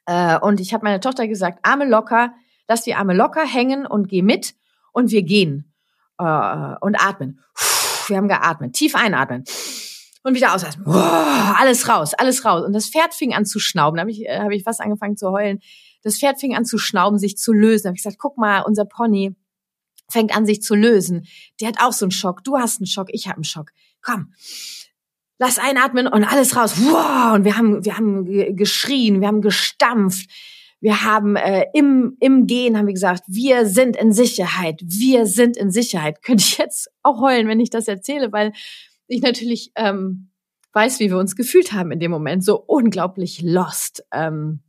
äh, 0.06 0.38
und 0.40 0.60
ich 0.60 0.74
habe 0.74 0.84
meiner 0.84 1.00
Tochter 1.00 1.28
gesagt, 1.28 1.60
Arme 1.64 1.86
locker, 1.86 2.34
lass 2.68 2.84
die 2.84 2.96
Arme 2.96 3.14
locker 3.14 3.46
hängen 3.46 3.86
und 3.86 4.10
geh 4.10 4.22
mit 4.22 4.56
und 4.92 5.12
wir 5.12 5.24
gehen 5.24 5.74
äh, 6.18 6.24
und 6.82 6.96
atmen. 7.00 7.40
Wir 8.08 8.18
haben 8.18 8.28
geatmet, 8.28 8.74
tief 8.74 8.96
einatmen 8.96 9.46
und 10.24 10.36
wieder 10.36 10.54
ausatmen. 10.54 10.86
Alles 10.88 11.88
raus, 11.88 12.14
alles 12.14 12.44
raus. 12.44 12.66
Und 12.66 12.74
das 12.74 12.90
Pferd 12.90 13.14
fing 13.14 13.34
an 13.34 13.46
zu 13.46 13.60
schnauben. 13.60 13.98
Da 13.98 14.02
habe 14.02 14.12
ich, 14.12 14.26
äh, 14.26 14.40
hab 14.40 14.52
ich 14.52 14.64
fast 14.64 14.82
angefangen 14.82 15.18
zu 15.18 15.32
heulen. 15.32 15.60
Das 16.04 16.20
Pferd 16.20 16.40
fing 16.40 16.56
an 16.56 16.66
zu 16.66 16.78
schnauben, 16.78 17.18
sich 17.18 17.38
zu 17.38 17.54
lösen. 17.54 17.84
Da 17.84 17.88
habe 17.90 17.96
ich 17.96 18.04
gesagt, 18.04 18.20
guck 18.20 18.38
mal, 18.38 18.62
unser 18.62 18.86
Pony 18.86 19.36
fängt 20.10 20.36
an, 20.36 20.46
sich 20.46 20.62
zu 20.62 20.76
lösen. 20.76 21.26
Der 21.60 21.70
hat 21.70 21.82
auch 21.82 21.94
so 21.94 22.06
einen 22.06 22.12
Schock. 22.12 22.44
Du 22.44 22.58
hast 22.58 22.80
einen 22.80 22.88
Schock, 22.88 23.08
ich 23.12 23.28
habe 23.28 23.38
einen 23.38 23.44
Schock. 23.44 23.72
Komm, 24.02 24.34
lass 25.40 25.60
einatmen 25.60 26.08
und 26.08 26.24
alles 26.24 26.56
raus. 26.56 26.76
Wow, 26.78 27.36
und 27.36 27.46
wir 27.46 27.58
haben, 27.58 27.84
wir 27.84 27.98
haben 27.98 28.56
geschrien, 28.56 29.22
wir 29.22 29.28
haben 29.28 29.42
gestampft. 29.42 30.30
Wir 30.80 31.06
haben 31.06 31.38
äh, 31.38 31.66
im, 31.74 32.18
im 32.20 32.46
Gehen 32.46 32.78
haben 32.78 32.88
wir 32.88 32.94
gesagt, 32.94 33.24
wir 33.28 33.66
sind 33.66 33.96
in 33.96 34.12
Sicherheit, 34.12 34.82
wir 34.84 35.26
sind 35.26 35.56
in 35.56 35.72
Sicherheit. 35.72 36.22
Könnte 36.22 36.44
ich 36.44 36.58
jetzt 36.58 36.90
auch 37.04 37.22
heulen, 37.22 37.48
wenn 37.48 37.62
ich 37.62 37.70
das 37.70 37.88
erzähle, 37.88 38.34
weil 38.34 38.52
ich 39.08 39.22
natürlich 39.22 39.72
ähm, 39.76 40.30
weiß, 40.74 41.00
wie 41.00 41.10
wir 41.10 41.18
uns 41.18 41.38
gefühlt 41.38 41.72
haben 41.72 41.92
in 41.92 42.02
dem 42.02 42.12
Moment, 42.12 42.44
so 42.44 42.60
unglaublich 42.60 43.42
lost. 43.42 44.04
Ähm, 44.12 44.60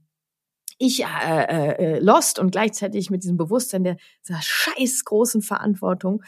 ich 0.87 1.05
äh, 1.05 1.07
äh, 1.07 1.97
äh 1.97 1.99
lost 1.99 2.39
und 2.39 2.53
gleichzeitig 2.53 3.11
mit 3.11 3.23
diesem 3.23 3.37
Bewusstsein 3.37 3.85
der 3.85 3.97
dieser 4.27 4.41
scheiß 4.43 5.05
großen 5.05 5.43
Verantwortung. 5.43 6.23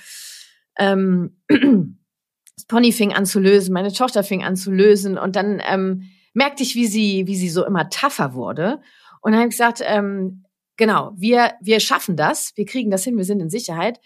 Ähm, 0.78 1.36
das 1.48 2.66
Pony 2.66 2.92
fing 2.92 3.12
an 3.12 3.26
zu 3.26 3.40
lösen, 3.40 3.72
meine 3.72 3.92
Tochter 3.92 4.24
fing 4.24 4.44
an 4.44 4.56
zu 4.56 4.70
lösen 4.70 5.18
und 5.18 5.36
dann 5.36 5.60
ähm, 5.66 6.10
merkte 6.32 6.62
ich, 6.62 6.74
wie 6.74 6.86
sie, 6.86 7.26
wie 7.26 7.36
sie 7.36 7.48
so 7.48 7.64
immer 7.64 7.88
tougher 7.88 8.34
wurde. 8.34 8.80
Und 9.22 9.32
dann 9.32 9.40
habe 9.40 9.48
ich 9.48 9.54
gesagt, 9.54 9.80
ähm, 9.82 10.44
genau, 10.76 11.12
wir, 11.16 11.54
wir 11.60 11.80
schaffen 11.80 12.16
das, 12.16 12.52
wir 12.56 12.66
kriegen 12.66 12.90
das 12.90 13.04
hin, 13.04 13.16
wir 13.16 13.24
sind 13.24 13.40
in 13.40 13.50
Sicherheit. 13.50 14.00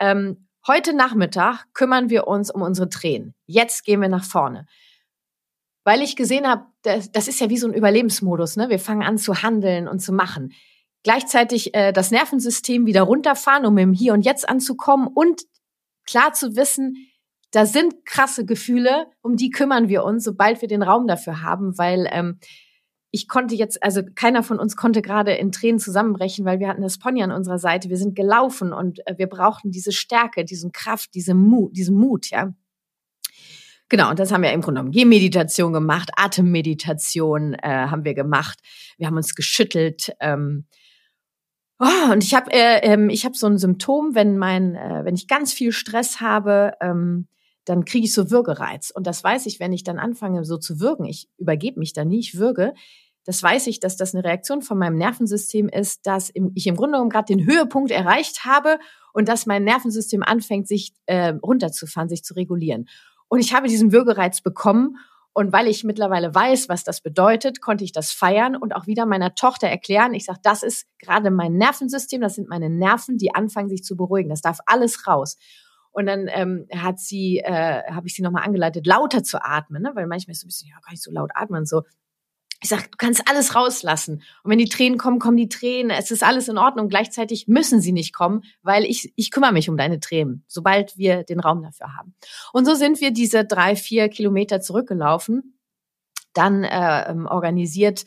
Ähm, 0.00 0.48
heute 0.66 0.94
Nachmittag 0.94 1.66
kümmern 1.74 2.10
wir 2.10 2.26
uns 2.26 2.50
um 2.50 2.62
unsere 2.62 2.88
Tränen. 2.88 3.34
Jetzt 3.46 3.84
gehen 3.84 4.00
wir 4.00 4.08
nach 4.08 4.24
vorne. 4.24 4.66
Weil 5.84 6.02
ich 6.02 6.16
gesehen 6.16 6.46
habe, 6.46 6.66
das, 6.82 7.12
das 7.12 7.28
ist 7.28 7.40
ja 7.40 7.50
wie 7.50 7.58
so 7.58 7.68
ein 7.68 7.74
Überlebensmodus, 7.74 8.56
ne? 8.56 8.70
Wir 8.70 8.78
fangen 8.78 9.02
an 9.02 9.18
zu 9.18 9.42
handeln 9.42 9.86
und 9.86 10.00
zu 10.00 10.12
machen. 10.12 10.52
Gleichzeitig 11.02 11.74
äh, 11.74 11.92
das 11.92 12.10
Nervensystem 12.10 12.86
wieder 12.86 13.02
runterfahren, 13.02 13.66
um 13.66 13.76
im 13.76 13.92
Hier 13.92 14.14
und 14.14 14.22
Jetzt 14.22 14.48
anzukommen 14.48 15.06
und 15.06 15.42
klar 16.06 16.32
zu 16.32 16.56
wissen, 16.56 16.96
da 17.50 17.66
sind 17.66 18.04
krasse 18.04 18.44
Gefühle, 18.44 19.06
um 19.22 19.36
die 19.36 19.50
kümmern 19.50 19.88
wir 19.88 20.02
uns, 20.04 20.24
sobald 20.24 20.60
wir 20.60 20.68
den 20.68 20.82
Raum 20.82 21.06
dafür 21.06 21.42
haben, 21.42 21.78
weil 21.78 22.08
ähm, 22.10 22.40
ich 23.12 23.28
konnte 23.28 23.54
jetzt, 23.54 23.80
also 23.80 24.02
keiner 24.16 24.42
von 24.42 24.58
uns 24.58 24.74
konnte 24.74 25.00
gerade 25.00 25.34
in 25.34 25.52
Tränen 25.52 25.78
zusammenbrechen, 25.78 26.44
weil 26.44 26.58
wir 26.58 26.66
hatten 26.66 26.82
das 26.82 26.98
Pony 26.98 27.22
an 27.22 27.30
unserer 27.30 27.60
Seite. 27.60 27.88
Wir 27.88 27.96
sind 27.96 28.16
gelaufen 28.16 28.72
und 28.72 29.06
äh, 29.06 29.16
wir 29.18 29.28
brauchten 29.28 29.70
diese 29.70 29.92
Stärke, 29.92 30.44
diesen 30.44 30.72
Kraft, 30.72 31.14
diese 31.14 31.34
Mut, 31.34 31.76
diesen 31.76 31.96
Mut, 31.96 32.30
ja. 32.30 32.52
Genau, 33.88 34.10
und 34.10 34.18
das 34.18 34.32
haben 34.32 34.42
wir 34.42 34.52
im 34.52 34.62
Grunde 34.62 34.80
genommen 34.80 34.92
Gehmeditation 34.92 35.72
gemacht, 35.72 36.10
Atemmeditation 36.16 37.54
äh, 37.54 37.68
haben 37.68 38.04
wir 38.04 38.14
gemacht. 38.14 38.60
Wir 38.96 39.06
haben 39.06 39.16
uns 39.16 39.34
geschüttelt. 39.34 40.14
Ähm, 40.20 40.64
oh, 41.78 42.12
und 42.12 42.24
ich 42.24 42.34
habe 42.34 42.50
äh, 42.52 42.80
ähm, 42.82 43.10
ich 43.10 43.24
habe 43.24 43.36
so 43.36 43.46
ein 43.46 43.58
Symptom, 43.58 44.14
wenn 44.14 44.38
mein, 44.38 44.74
äh, 44.74 45.04
wenn 45.04 45.14
ich 45.14 45.28
ganz 45.28 45.52
viel 45.52 45.72
Stress 45.72 46.20
habe, 46.20 46.72
ähm, 46.80 47.28
dann 47.66 47.84
kriege 47.84 48.06
ich 48.06 48.14
so 48.14 48.30
Würgereiz. 48.30 48.90
Und 48.90 49.06
das 49.06 49.22
weiß 49.22 49.46
ich, 49.46 49.60
wenn 49.60 49.72
ich 49.72 49.84
dann 49.84 49.98
anfange, 49.98 50.44
so 50.44 50.56
zu 50.56 50.80
würgen. 50.80 51.04
Ich 51.04 51.28
übergebe 51.38 51.78
mich 51.78 51.92
da 51.92 52.04
nie, 52.04 52.20
ich 52.20 52.38
würge. 52.38 52.74
Das 53.24 53.42
weiß 53.42 53.68
ich, 53.68 53.80
dass 53.80 53.96
das 53.96 54.14
eine 54.14 54.22
Reaktion 54.22 54.60
von 54.60 54.78
meinem 54.78 54.96
Nervensystem 54.96 55.68
ist, 55.68 56.06
dass 56.06 56.30
ich 56.54 56.66
im 56.66 56.76
Grunde 56.76 56.92
genommen 56.92 57.10
gerade 57.10 57.34
den 57.34 57.46
Höhepunkt 57.46 57.90
erreicht 57.90 58.44
habe 58.44 58.78
und 59.14 59.28
dass 59.28 59.46
mein 59.46 59.64
Nervensystem 59.64 60.22
anfängt, 60.22 60.68
sich 60.68 60.92
äh, 61.06 61.32
runterzufahren, 61.42 62.10
sich 62.10 62.22
zu 62.22 62.34
regulieren. 62.34 62.86
Und 63.34 63.40
ich 63.40 63.52
habe 63.52 63.66
diesen 63.66 63.90
Würgereiz 63.90 64.42
bekommen. 64.42 64.96
Und 65.32 65.52
weil 65.52 65.66
ich 65.66 65.82
mittlerweile 65.82 66.32
weiß, 66.32 66.68
was 66.68 66.84
das 66.84 67.00
bedeutet, 67.00 67.60
konnte 67.60 67.82
ich 67.82 67.90
das 67.90 68.12
feiern 68.12 68.54
und 68.54 68.76
auch 68.76 68.86
wieder 68.86 69.06
meiner 69.06 69.34
Tochter 69.34 69.66
erklären. 69.66 70.14
Ich 70.14 70.26
sage, 70.26 70.38
das 70.44 70.62
ist 70.62 70.86
gerade 71.00 71.32
mein 71.32 71.54
Nervensystem, 71.54 72.20
das 72.20 72.36
sind 72.36 72.48
meine 72.48 72.70
Nerven, 72.70 73.18
die 73.18 73.34
anfangen, 73.34 73.68
sich 73.68 73.82
zu 73.82 73.96
beruhigen. 73.96 74.30
Das 74.30 74.40
darf 74.40 74.58
alles 74.66 75.08
raus. 75.08 75.36
Und 75.90 76.06
dann 76.06 76.28
ähm, 76.28 76.68
hat 76.72 77.00
sie, 77.00 77.38
äh, 77.38 77.82
habe 77.90 78.06
ich 78.06 78.14
sie 78.14 78.22
nochmal 78.22 78.44
angeleitet, 78.44 78.86
lauter 78.86 79.24
zu 79.24 79.44
atmen, 79.44 79.82
ne? 79.82 79.90
weil 79.94 80.06
manchmal 80.06 80.34
ist 80.34 80.42
so 80.42 80.46
ein 80.46 80.50
bisschen, 80.50 80.70
ja, 80.70 80.76
gar 80.80 80.92
nicht 80.92 81.02
so 81.02 81.10
laut 81.10 81.32
atmen 81.34 81.66
so. 81.66 81.82
Ich 82.62 82.68
sag, 82.68 82.90
du 82.90 82.96
kannst 82.96 83.28
alles 83.28 83.54
rauslassen. 83.54 84.22
Und 84.42 84.50
wenn 84.50 84.58
die 84.58 84.68
Tränen 84.68 84.98
kommen, 84.98 85.18
kommen 85.18 85.36
die 85.36 85.48
Tränen. 85.48 85.90
Es 85.90 86.10
ist 86.10 86.22
alles 86.22 86.48
in 86.48 86.58
Ordnung. 86.58 86.88
Gleichzeitig 86.88 87.46
müssen 87.46 87.80
sie 87.80 87.92
nicht 87.92 88.14
kommen, 88.14 88.42
weil 88.62 88.84
ich, 88.84 89.12
ich 89.16 89.30
kümmere 89.30 89.52
mich 89.52 89.68
um 89.68 89.76
deine 89.76 90.00
Tränen, 90.00 90.44
sobald 90.46 90.96
wir 90.96 91.24
den 91.24 91.40
Raum 91.40 91.62
dafür 91.62 91.96
haben. 91.96 92.14
Und 92.52 92.64
so 92.64 92.74
sind 92.74 93.00
wir 93.00 93.10
diese 93.10 93.44
drei, 93.44 93.76
vier 93.76 94.08
Kilometer 94.08 94.60
zurückgelaufen, 94.60 95.58
dann 96.32 96.64
äh, 96.64 97.10
ähm, 97.10 97.26
organisiert 97.26 98.04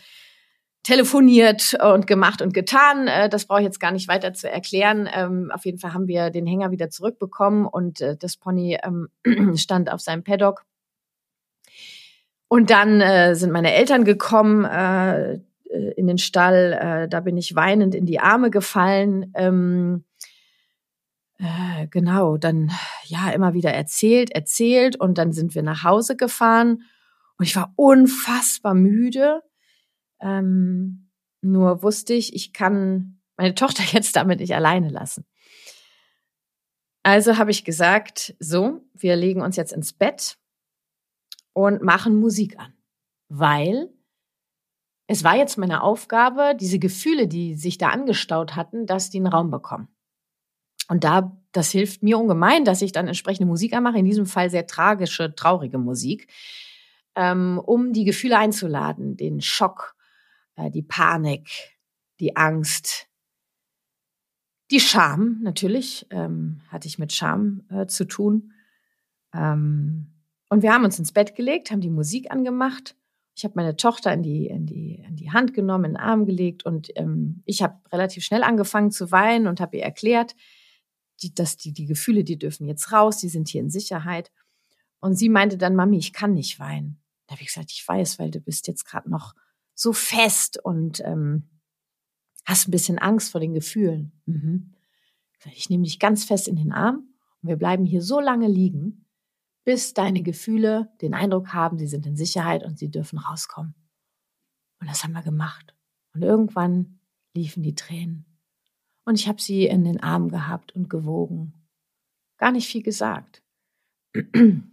telefoniert 0.88 1.74
und 1.84 2.08
gemacht 2.08 2.42
und 2.42 2.54
getan. 2.54 3.08
Äh, 3.08 3.28
das 3.28 3.46
brauche 3.46 3.60
ich 3.60 3.66
jetzt 3.66 3.82
gar 3.82 3.92
nicht 3.92 4.08
weiter 4.08 4.34
zu 4.34 4.50
erklären. 4.50 5.10
Ähm, 5.14 5.52
auf 5.54 5.66
jeden 5.66 5.80
Fall 5.80 5.94
haben 5.94 6.08
wir 6.08 6.30
den 6.30 6.48
Hänger 6.48 6.72
wieder 6.72 6.90
zurückbekommen 6.90 7.66
und 7.66 8.00
äh, 8.00 8.16
das 8.16 8.38
Pony 8.38 8.80
ähm, 8.82 9.10
stand 9.58 9.92
auf 9.92 10.00
seinem 10.00 10.24
Paddock. 10.24 10.64
Und 12.48 12.70
dann 12.70 13.02
äh, 13.02 13.36
sind 13.36 13.52
meine 13.52 13.74
Eltern 13.74 14.06
gekommen 14.06 14.66
in 15.98 16.08
den 16.08 16.18
Stall. 16.18 17.08
da 17.10 17.20
bin 17.20 17.36
ich 17.36 17.56
weinend 17.56 17.94
in 17.94 18.06
die 18.06 18.22
Arme 18.22 18.50
gefallen. 18.50 19.34
Ähm, 19.36 20.06
genau, 21.92 22.38
dann 22.38 22.72
ja 23.04 23.32
immer 23.32 23.54
wieder 23.54 23.74
erzählt, 23.74 24.32
erzählt 24.32 24.98
und 24.98 25.18
dann 25.18 25.34
sind 25.34 25.56
wir 25.56 25.64
nach 25.64 25.84
Hause 25.84 26.16
gefahren 26.16 26.84
und 27.38 27.46
ich 27.46 27.56
war 27.56 27.74
unfassbar 27.76 28.74
müde 28.74 29.42
ähm, 30.20 31.10
nur 31.42 31.84
wusste 31.84 32.14
ich, 32.14 32.34
ich 32.34 32.54
kann 32.54 33.20
meine 33.36 33.56
Tochter 33.56 33.84
jetzt 33.92 34.16
damit 34.16 34.40
nicht 34.40 34.56
alleine 34.56 34.90
lassen. 34.90 35.26
Also 37.04 37.38
habe 37.38 37.52
ich 37.52 37.64
gesagt, 37.64 38.36
so, 38.40 38.82
wir 38.94 39.16
legen 39.16 39.42
uns 39.42 39.56
jetzt 39.56 39.72
ins 39.72 39.94
Bett 39.94 40.38
und 41.58 41.82
machen 41.82 42.20
Musik 42.20 42.60
an, 42.60 42.72
weil 43.30 43.90
es 45.08 45.24
war 45.24 45.36
jetzt 45.36 45.58
meine 45.58 45.82
Aufgabe, 45.82 46.56
diese 46.56 46.78
Gefühle, 46.78 47.28
die 47.28 47.56
sich 47.56 47.80
da 47.80 47.90
angestaut 47.90 48.56
hatten, 48.56 48.86
dass 48.86 49.10
die 49.10 49.18
einen 49.18 49.26
Raum 49.26 49.50
bekommen. 49.50 49.88
Und 50.88 51.04
da, 51.04 51.36
das 51.54 51.72
hilft 51.72 52.04
mir 52.04 52.20
ungemein, 52.20 52.64
dass 52.64 52.84
ich 52.84 52.92
dann 52.92 53.08
entsprechende 53.08 53.48
Musik 53.48 53.74
anmache, 53.74 53.98
in 53.98 54.06
diesem 54.06 54.28
Fall 54.28 54.52
sehr 54.52 54.68
tragische, 54.68 55.34
traurige 55.34 55.80
Musik, 55.80 56.32
ähm, 57.16 57.60
um 57.66 57.92
die 57.92 58.06
Gefühle 58.06 58.38
einzuladen, 58.38 59.18
den 59.18 59.42
Schock, 59.42 59.96
äh, 60.58 60.70
die 60.70 60.84
Panik, 60.84 61.50
die 62.20 62.36
Angst, 62.36 63.08
die 64.70 64.80
Scham 64.80 65.40
natürlich, 65.42 66.06
ähm, 66.12 66.62
hatte 66.68 66.88
ich 66.88 67.00
mit 67.00 67.14
Scham 67.14 67.66
äh, 67.72 67.88
zu 67.88 68.06
tun. 68.06 68.54
Ähm, 69.34 70.17
und 70.50 70.62
wir 70.62 70.74
haben 70.74 70.86
uns 70.86 71.00
ins 71.00 71.12
Bett 71.12 71.36
gelegt, 71.36 71.72
haben 71.72 71.82
die 71.82 71.90
Musik 71.90 72.32
angemacht. 72.32 72.96
Ich 73.36 73.44
habe 73.44 73.54
meine 73.56 73.76
Tochter 73.76 74.14
in 74.14 74.24
die, 74.24 74.48
in, 74.48 74.66
die, 74.66 75.04
in 75.08 75.16
die 75.16 75.32
Hand 75.32 75.54
genommen, 75.54 75.86
in 75.86 75.92
den 75.92 75.98
Arm 75.98 76.26
gelegt 76.26 76.66
und 76.66 76.90
ähm, 76.96 77.44
ich 77.46 77.62
habe 77.62 77.80
relativ 77.92 78.24
schnell 78.24 78.44
angefangen 78.44 78.92
zu 78.92 79.12
weinen 79.12 79.48
und 79.48 79.60
habe 79.60 79.78
ihr 79.78 79.84
erklärt, 79.84 80.36
die, 81.22 81.34
dass 81.34 81.58
die, 81.58 81.74
die 81.74 81.86
Gefühle, 81.86 82.24
die 82.24 82.40
dürfen 82.40 82.68
jetzt 82.68 82.92
raus, 82.92 83.18
die 83.18 83.30
sind 83.30 83.50
hier 83.50 83.62
in 83.62 83.70
Sicherheit. 83.70 84.32
Und 85.00 85.16
sie 85.16 85.30
meinte 85.30 85.58
dann, 85.58 85.76
Mami, 85.76 85.98
ich 85.98 86.14
kann 86.14 86.34
nicht 86.34 86.60
weinen. 86.60 87.00
Da 87.28 87.34
habe 87.34 87.42
ich 87.42 87.50
gesagt, 87.50 87.72
ich 87.72 87.88
weiß, 87.88 88.20
weil 88.20 88.32
du 88.32 88.40
bist 88.40 88.68
jetzt 88.68 88.86
gerade 88.86 89.10
noch 89.10 89.36
so 89.76 89.94
fest 89.94 90.64
und 90.64 91.02
ähm, 91.02 91.50
hast 92.46 92.68
ein 92.68 92.72
bisschen 92.72 92.98
Angst 92.98 93.32
vor 93.32 93.42
den 93.42 93.54
Gefühlen. 93.54 94.14
Mhm. 94.26 94.74
Ich 95.54 95.70
nehme 95.70 95.84
dich 95.84 96.00
ganz 96.00 96.24
fest 96.24 96.48
in 96.48 96.56
den 96.56 96.72
Arm 96.72 97.10
und 97.42 97.50
wir 97.50 97.58
bleiben 97.58 97.86
hier 97.86 98.02
so 98.02 98.20
lange 98.20 98.48
liegen, 98.48 99.07
bis 99.68 99.94
deine 99.94 100.24
Gefühle 100.24 100.94
den 101.02 101.14
Eindruck 101.14 101.52
haben, 101.52 101.78
sie 101.78 101.88
sind 101.88 102.06
in 102.06 102.16
Sicherheit 102.16 102.64
und 102.64 102.80
sie 102.80 102.90
dürfen 102.90 103.20
rauskommen. 103.20 103.76
Und 104.80 104.90
das 104.90 105.04
haben 105.04 105.12
wir 105.12 105.24
gemacht. 105.24 105.76
Und 106.14 106.22
irgendwann 106.24 107.02
liefen 107.36 107.64
die 107.64 107.76
Tränen. 107.76 108.26
Und 109.04 109.20
ich 109.20 109.28
habe 109.28 109.42
sie 109.42 109.66
in 109.66 109.84
den 109.84 110.00
Arm 110.02 110.30
gehabt 110.30 110.74
und 110.74 110.90
gewogen. 110.90 111.68
Gar 112.38 112.54
nicht 112.54 112.70
viel 112.70 112.82
gesagt. 112.82 113.44
Und 114.14 114.72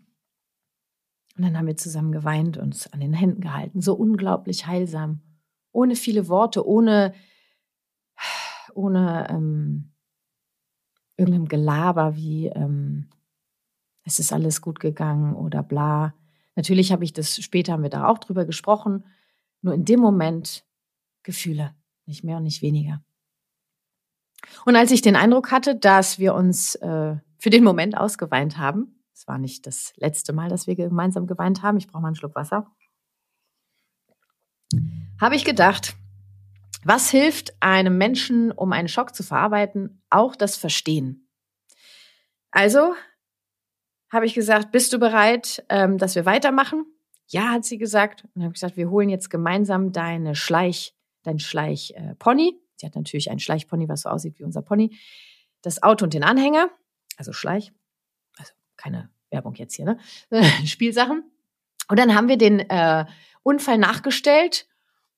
dann 1.35 1.59
haben 1.59 1.67
wir 1.67 1.77
zusammen 1.77 2.13
geweint, 2.13 2.57
uns 2.57 2.87
an 2.93 3.01
den 3.01 3.15
Händen 3.15 3.41
gehalten, 3.41 3.81
so 3.81 3.95
unglaublich 3.95 4.69
heilsam, 4.69 5.23
ohne 5.73 5.97
viele 5.97 6.29
Worte, 6.29 6.65
ohne, 6.65 7.15
ohne 8.75 9.27
ähm, 9.29 9.93
irgendeinem 11.17 11.49
Gelaber 11.49 12.15
wie 12.15 12.47
ähm, 12.47 13.11
es 14.05 14.19
ist 14.19 14.33
alles 14.33 14.61
gut 14.61 14.81
gegangen 14.81 15.35
oder 15.35 15.63
bla. 15.63 16.15
Natürlich 16.55 16.93
habe 16.93 17.05
ich 17.05 17.13
das, 17.13 17.37
später 17.37 17.73
haben 17.73 17.83
wir 17.83 17.91
da 17.91 18.07
auch 18.07 18.19
drüber 18.19 18.45
gesprochen, 18.45 19.05
nur 19.63 19.75
in 19.75 19.85
dem 19.85 20.01
Moment 20.01 20.65
Gefühle, 21.23 21.75
nicht 22.07 22.23
mehr 22.23 22.37
und 22.37 22.45
nicht 22.45 22.63
weniger. 22.63 23.03
Und 24.67 24.77
als 24.77 24.91
ich 24.91 25.01
den 25.01 25.17
Eindruck 25.17 25.51
hatte, 25.51 25.75
dass 25.75 26.19
wir 26.19 26.35
uns 26.35 26.75
äh, 26.77 27.17
für 27.39 27.51
den 27.51 27.65
Moment 27.65 27.97
ausgeweint 27.97 28.59
haben, 28.59 29.01
es 29.15 29.27
war 29.27 29.39
nicht 29.39 29.67
das 29.67 29.95
letzte 29.97 30.33
Mal, 30.33 30.49
dass 30.49 30.67
wir 30.67 30.75
gemeinsam 30.75 31.27
geweint 31.27 31.63
haben. 31.63 31.79
Ich 31.79 31.87
brauche 31.87 32.03
mal 32.03 32.09
einen 32.09 32.17
Schluck 32.17 32.35
Wasser. 32.35 32.71
Habe 35.21 35.37
ich 35.37 35.45
gedacht, 35.45 35.97
was 36.85 37.11
hilft 37.11 37.55
einem 37.61 37.97
Menschen, 37.97 38.53
um 38.53 38.73
einen 38.73 38.89
Schock 38.89 39.15
zu 39.15 39.23
verarbeiten? 39.23 40.03
Auch 40.11 40.37
das 40.37 40.57
Verstehen. 40.57 41.29
Also 42.51 42.95
habe 44.11 44.27
ich 44.27 44.35
gesagt, 44.35 44.73
bist 44.73 44.93
du 44.93 44.99
bereit, 44.99 45.65
ähm, 45.69 45.99
dass 45.99 46.15
wir 46.15 46.25
weitermachen? 46.25 46.87
ja, 47.29 47.51
hat 47.51 47.65
sie 47.65 47.79
gesagt. 47.79 48.25
Und 48.25 48.31
dann 48.35 48.45
habe 48.45 48.53
ich 48.53 48.61
gesagt, 48.61 48.77
wir 48.77 48.91
holen 48.91 49.09
jetzt 49.09 49.31
gemeinsam 49.31 49.93
deine 49.93 50.35
Schleich, 50.35 50.95
dein 51.23 51.39
Schleich-Pony. 51.39 52.49
Äh, 52.49 52.61
sie 52.77 52.87
hat 52.87 52.97
natürlich 52.97 53.31
einen 53.31 53.41
Schleichpony, 53.41 53.89
was 53.89 54.03
so 54.03 54.09
aussieht 54.09 54.39
wie 54.39 54.45
unser 54.45 54.63
Pony. 54.63 54.97
Das 55.63 55.83
Auto 55.83 56.05
und 56.05 56.15
den 56.15 56.25
Anhänger, 56.25 56.69
also 57.17 57.33
Schleich. 57.33 57.73
Also 58.37 58.53
keine 58.77 59.11
Werbung 59.31 59.55
jetzt 59.55 59.75
hier, 59.75 59.85
ne? 59.85 59.99
Spielsachen. 60.67 61.25
Und 61.89 61.99
dann 61.99 62.15
haben 62.15 62.29
wir 62.29 62.37
den 62.37 62.61
äh, 62.61 63.07
Unfall 63.43 63.79
nachgestellt 63.79 64.67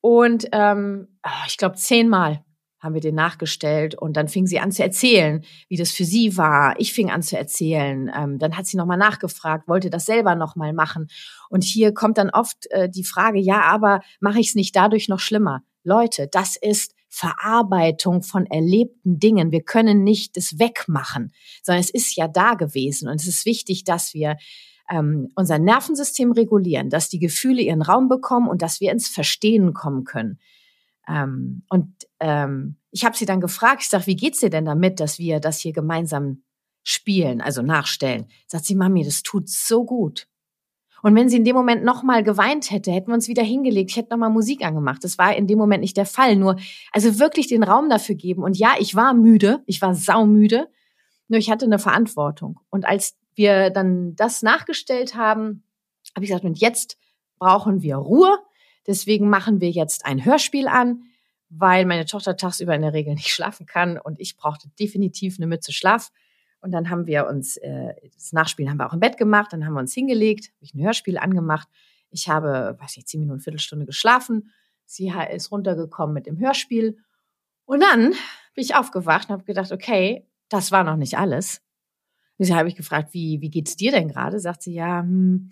und 0.01 0.47
ähm, 0.51 1.07
ah, 1.21 1.43
ich 1.47 1.57
glaube 1.57 1.75
zehnmal 1.75 2.43
haben 2.87 2.93
wir 2.93 3.01
den 3.01 3.15
nachgestellt 3.15 3.95
und 3.95 4.15
dann 4.15 4.29
fing 4.29 4.47
sie 4.47 4.59
an 4.59 4.71
zu 4.71 4.81
erzählen, 4.81 5.43
wie 5.67 5.75
das 5.75 5.91
für 5.91 6.05
sie 6.05 6.37
war. 6.37 6.79
Ich 6.79 6.93
fing 6.93 7.11
an 7.11 7.21
zu 7.21 7.37
erzählen. 7.37 8.09
Ähm, 8.15 8.39
dann 8.39 8.55
hat 8.55 8.65
sie 8.65 8.77
nochmal 8.77 8.97
nachgefragt, 8.97 9.67
wollte 9.67 9.89
das 9.89 10.05
selber 10.05 10.35
nochmal 10.35 10.71
machen. 10.71 11.09
Und 11.49 11.65
hier 11.65 11.93
kommt 11.93 12.17
dann 12.17 12.29
oft 12.29 12.71
äh, 12.71 12.89
die 12.89 13.03
Frage, 13.03 13.39
ja, 13.39 13.61
aber 13.63 13.99
mache 14.21 14.39
ich 14.39 14.49
es 14.49 14.55
nicht 14.55 14.73
dadurch 14.73 15.09
noch 15.09 15.19
schlimmer? 15.19 15.63
Leute, 15.83 16.29
das 16.31 16.55
ist 16.55 16.93
Verarbeitung 17.09 18.23
von 18.23 18.45
erlebten 18.45 19.19
Dingen. 19.19 19.51
Wir 19.51 19.63
können 19.63 20.05
nicht 20.05 20.37
das 20.37 20.57
wegmachen, 20.57 21.33
sondern 21.63 21.81
es 21.81 21.89
ist 21.89 22.15
ja 22.15 22.29
da 22.29 22.53
gewesen. 22.53 23.09
Und 23.09 23.19
es 23.19 23.27
ist 23.27 23.45
wichtig, 23.45 23.83
dass 23.83 24.13
wir 24.13 24.37
ähm, 24.89 25.29
unser 25.35 25.59
Nervensystem 25.59 26.31
regulieren, 26.31 26.89
dass 26.89 27.09
die 27.09 27.19
Gefühle 27.19 27.61
ihren 27.61 27.81
Raum 27.81 28.07
bekommen 28.07 28.47
und 28.47 28.61
dass 28.61 28.79
wir 28.79 28.93
ins 28.93 29.09
Verstehen 29.09 29.73
kommen 29.73 30.05
können. 30.05 30.39
Ähm, 31.07 31.63
und 31.69 31.89
ähm, 32.19 32.77
ich 32.91 33.05
habe 33.05 33.15
sie 33.15 33.25
dann 33.25 33.41
gefragt, 33.41 33.83
ich 33.83 33.89
sage, 33.89 34.07
wie 34.07 34.15
geht's 34.15 34.39
dir 34.39 34.49
denn 34.49 34.65
damit, 34.65 34.99
dass 34.99 35.19
wir 35.19 35.39
das 35.39 35.59
hier 35.59 35.73
gemeinsam 35.73 36.43
spielen, 36.83 37.41
also 37.41 37.61
nachstellen? 37.61 38.27
Sagt 38.47 38.65
sie, 38.65 38.75
Mami, 38.75 39.03
das 39.03 39.23
tut 39.23 39.49
so 39.49 39.85
gut. 39.85 40.27
Und 41.03 41.15
wenn 41.15 41.29
sie 41.29 41.37
in 41.37 41.45
dem 41.45 41.55
Moment 41.55 41.83
nochmal 41.83 42.23
geweint 42.23 42.71
hätte, 42.71 42.91
hätten 42.91 43.07
wir 43.07 43.13
uns 43.13 43.27
wieder 43.27 43.43
hingelegt, 43.43 43.91
ich 43.91 43.97
hätte 43.97 44.09
nochmal 44.09 44.29
Musik 44.29 44.65
angemacht. 44.65 45.03
Das 45.03 45.17
war 45.17 45.35
in 45.35 45.47
dem 45.47 45.57
Moment 45.57 45.81
nicht 45.81 45.95
der 45.95 46.05
Fall. 46.05 46.35
Nur, 46.35 46.57
also 46.91 47.19
wirklich 47.19 47.47
den 47.47 47.63
Raum 47.63 47.89
dafür 47.89 48.15
geben. 48.15 48.43
Und 48.43 48.57
ja, 48.57 48.75
ich 48.79 48.95
war 48.95 49.13
müde, 49.13 49.63
ich 49.67 49.81
war 49.81 49.93
saumüde, 49.93 50.67
nur 51.27 51.39
ich 51.39 51.51
hatte 51.51 51.65
eine 51.65 51.79
Verantwortung. 51.79 52.59
Und 52.69 52.85
als 52.85 53.15
wir 53.35 53.69
dann 53.69 54.15
das 54.15 54.41
nachgestellt 54.41 55.15
haben, 55.15 55.63
habe 56.15 56.25
ich 56.25 56.31
gesagt, 56.31 56.45
und 56.45 56.59
jetzt 56.59 56.97
brauchen 57.37 57.81
wir 57.81 57.97
Ruhe. 57.97 58.39
Deswegen 58.87 59.29
machen 59.29 59.61
wir 59.61 59.69
jetzt 59.69 60.05
ein 60.05 60.23
Hörspiel 60.23 60.67
an, 60.67 61.03
weil 61.49 61.85
meine 61.85 62.05
Tochter 62.05 62.37
tagsüber 62.37 62.73
in 62.75 62.81
der 62.81 62.93
Regel 62.93 63.13
nicht 63.13 63.29
schlafen 63.33 63.65
kann 63.65 63.97
und 63.97 64.19
ich 64.19 64.37
brauchte 64.37 64.69
definitiv 64.79 65.37
eine 65.37 65.47
Mütze 65.47 65.73
Schlaf. 65.73 66.11
Und 66.59 66.71
dann 66.71 66.89
haben 66.89 67.05
wir 67.05 67.27
uns, 67.27 67.57
äh, 67.57 67.93
das 68.15 68.33
Nachspielen 68.33 68.69
haben 68.71 68.77
wir 68.77 68.87
auch 68.87 68.93
im 68.93 68.99
Bett 68.99 69.17
gemacht, 69.17 69.53
dann 69.53 69.65
haben 69.65 69.73
wir 69.73 69.79
uns 69.79 69.93
hingelegt, 69.93 70.47
habe 70.55 70.65
ich 70.65 70.73
ein 70.73 70.83
Hörspiel 70.83 71.17
angemacht. 71.17 71.67
Ich 72.09 72.29
habe, 72.29 72.77
weiß 72.79 72.97
ich, 72.97 73.05
zehn 73.05 73.19
Minuten, 73.19 73.41
Viertelstunde 73.41 73.85
geschlafen. 73.85 74.51
Sie 74.85 75.13
ist 75.31 75.51
runtergekommen 75.51 76.13
mit 76.13 76.25
dem 76.25 76.39
Hörspiel. 76.39 76.97
Und 77.65 77.81
dann 77.81 78.11
bin 78.55 78.63
ich 78.63 78.75
aufgewacht 78.75 79.29
und 79.29 79.33
habe 79.33 79.43
gedacht, 79.43 79.71
okay, 79.71 80.25
das 80.49 80.71
war 80.71 80.83
noch 80.83 80.95
nicht 80.95 81.17
alles. 81.17 81.61
Und 82.37 82.49
habe 82.53 82.69
ich 82.69 82.75
gefragt, 82.75 83.13
wie, 83.13 83.41
wie 83.41 83.49
geht's 83.49 83.75
dir 83.75 83.91
denn 83.91 84.07
gerade? 84.07 84.39
Sagt 84.39 84.63
sie, 84.63 84.73
ja, 84.73 85.01
hm, 85.01 85.49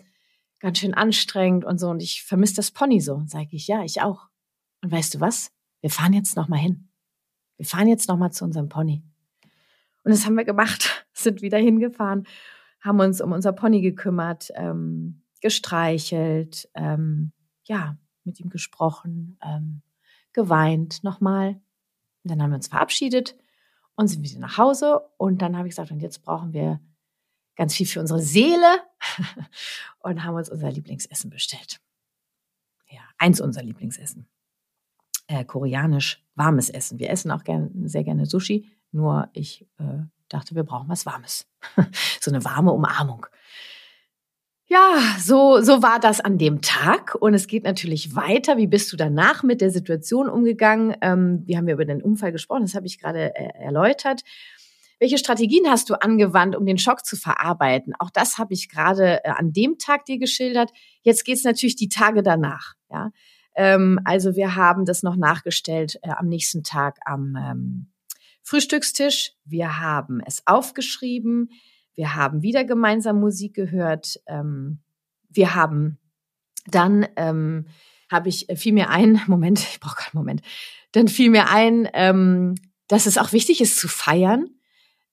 ganz 0.60 0.78
schön 0.78 0.94
anstrengend 0.94 1.64
und 1.64 1.78
so. 1.78 1.88
Und 1.90 2.02
ich 2.02 2.22
vermisse 2.22 2.56
das 2.56 2.70
Pony 2.70 3.00
so. 3.00 3.22
Sage 3.26 3.48
ich, 3.50 3.66
ja, 3.66 3.82
ich 3.82 4.02
auch. 4.02 4.28
Und 4.82 4.92
weißt 4.92 5.14
du 5.14 5.20
was? 5.20 5.52
Wir 5.80 5.90
fahren 5.90 6.12
jetzt 6.12 6.36
noch 6.36 6.48
mal 6.48 6.58
hin. 6.58 6.88
Wir 7.56 7.66
fahren 7.66 7.88
jetzt 7.88 8.08
noch 8.08 8.16
mal 8.16 8.30
zu 8.30 8.44
unserem 8.44 8.68
Pony. 8.68 9.02
Und 10.04 10.12
das 10.12 10.24
haben 10.24 10.36
wir 10.36 10.44
gemacht, 10.44 11.06
sind 11.12 11.42
wieder 11.42 11.58
hingefahren, 11.58 12.26
haben 12.80 13.00
uns 13.00 13.20
um 13.20 13.32
unser 13.32 13.52
Pony 13.52 13.80
gekümmert, 13.80 14.52
ähm, 14.54 15.22
gestreichelt, 15.40 16.68
ähm, 16.74 17.32
ja, 17.64 17.96
mit 18.24 18.38
ihm 18.40 18.50
gesprochen, 18.50 19.38
ähm, 19.42 19.82
geweint 20.32 21.02
nochmal. 21.02 21.60
Und 22.22 22.30
dann 22.30 22.42
haben 22.42 22.50
wir 22.50 22.56
uns 22.56 22.68
verabschiedet 22.68 23.36
und 23.96 24.08
sind 24.08 24.22
wieder 24.22 24.38
nach 24.38 24.58
Hause. 24.58 25.00
Und 25.16 25.42
dann 25.42 25.56
habe 25.56 25.68
ich 25.68 25.72
gesagt, 25.72 25.90
und 25.90 26.00
jetzt 26.00 26.22
brauchen 26.22 26.52
wir 26.52 26.80
ganz 27.56 27.74
viel 27.74 27.86
für 27.86 28.00
unsere 28.00 28.20
Seele 28.20 28.82
und 30.00 30.24
haben 30.24 30.36
uns 30.36 30.50
unser 30.50 30.70
Lieblingsessen 30.70 31.30
bestellt. 31.30 31.80
Ja, 32.88 33.00
eins 33.18 33.40
unserer 33.40 33.64
Lieblingsessen. 33.64 34.28
Äh, 35.26 35.44
koreanisch 35.44 36.22
warmes 36.34 36.70
Essen. 36.70 36.98
Wir 36.98 37.10
essen 37.10 37.30
auch 37.30 37.42
gern, 37.42 37.88
sehr 37.88 38.04
gerne 38.04 38.26
Sushi, 38.26 38.70
nur 38.92 39.28
ich 39.32 39.66
äh, 39.78 40.04
dachte, 40.28 40.54
wir 40.54 40.62
brauchen 40.62 40.88
was 40.88 41.06
Warmes. 41.06 41.46
so 42.20 42.30
eine 42.30 42.44
warme 42.44 42.72
Umarmung. 42.72 43.26
Ja, 44.68 45.16
so, 45.20 45.60
so 45.60 45.82
war 45.82 46.00
das 46.00 46.20
an 46.20 46.38
dem 46.38 46.60
Tag. 46.60 47.14
Und 47.14 47.34
es 47.34 47.46
geht 47.46 47.62
natürlich 47.62 48.16
weiter. 48.16 48.56
Wie 48.56 48.66
bist 48.66 48.92
du 48.92 48.96
danach 48.96 49.44
mit 49.44 49.60
der 49.60 49.70
Situation 49.70 50.28
umgegangen? 50.28 50.96
Ähm, 51.02 51.42
wir 51.46 51.56
haben 51.56 51.68
ja 51.68 51.74
über 51.74 51.84
den 51.84 52.02
Unfall 52.02 52.32
gesprochen, 52.32 52.62
das 52.62 52.74
habe 52.74 52.86
ich 52.86 52.98
gerade 52.98 53.34
äh, 53.36 53.62
erläutert. 53.62 54.22
Welche 54.98 55.18
Strategien 55.18 55.68
hast 55.68 55.90
du 55.90 55.94
angewandt, 55.94 56.56
um 56.56 56.64
den 56.64 56.78
Schock 56.78 57.04
zu 57.04 57.16
verarbeiten? 57.16 57.92
Auch 57.98 58.10
das 58.10 58.38
habe 58.38 58.54
ich 58.54 58.68
gerade 58.68 59.24
äh, 59.24 59.30
an 59.30 59.52
dem 59.52 59.78
Tag 59.78 60.06
dir 60.06 60.18
geschildert. 60.18 60.70
Jetzt 61.02 61.24
geht 61.24 61.36
es 61.36 61.44
natürlich 61.44 61.76
die 61.76 61.90
Tage 61.90 62.22
danach. 62.22 62.74
Ja? 62.90 63.10
Ähm, 63.54 64.00
also 64.04 64.36
wir 64.36 64.56
haben 64.56 64.86
das 64.86 65.02
noch 65.02 65.16
nachgestellt 65.16 65.98
äh, 66.02 66.10
am 66.10 66.28
nächsten 66.28 66.62
Tag 66.62 66.98
am 67.04 67.36
ähm, 67.36 67.86
Frühstückstisch. 68.42 69.32
Wir 69.44 69.80
haben 69.80 70.22
es 70.24 70.42
aufgeschrieben. 70.46 71.50
Wir 71.94 72.14
haben 72.14 72.42
wieder 72.42 72.64
gemeinsam 72.64 73.20
Musik 73.20 73.54
gehört. 73.54 74.20
Ähm, 74.26 74.78
wir 75.28 75.54
haben 75.54 75.98
dann 76.68 77.06
ähm, 77.16 77.66
habe 78.10 78.28
ich 78.28 78.48
äh, 78.48 78.56
fiel 78.56 78.72
mir 78.72 78.88
ein, 78.88 79.20
Moment, 79.26 79.58
ich 79.60 79.78
brauche 79.78 79.96
keinen 79.96 80.18
Moment. 80.18 80.40
Dann 80.92 81.08
fiel 81.08 81.30
mir 81.30 81.50
ein, 81.50 81.88
ähm, 81.92 82.54
dass 82.88 83.04
es 83.04 83.18
auch 83.18 83.32
wichtig 83.32 83.60
ist 83.60 83.76
zu 83.78 83.88
feiern 83.88 84.55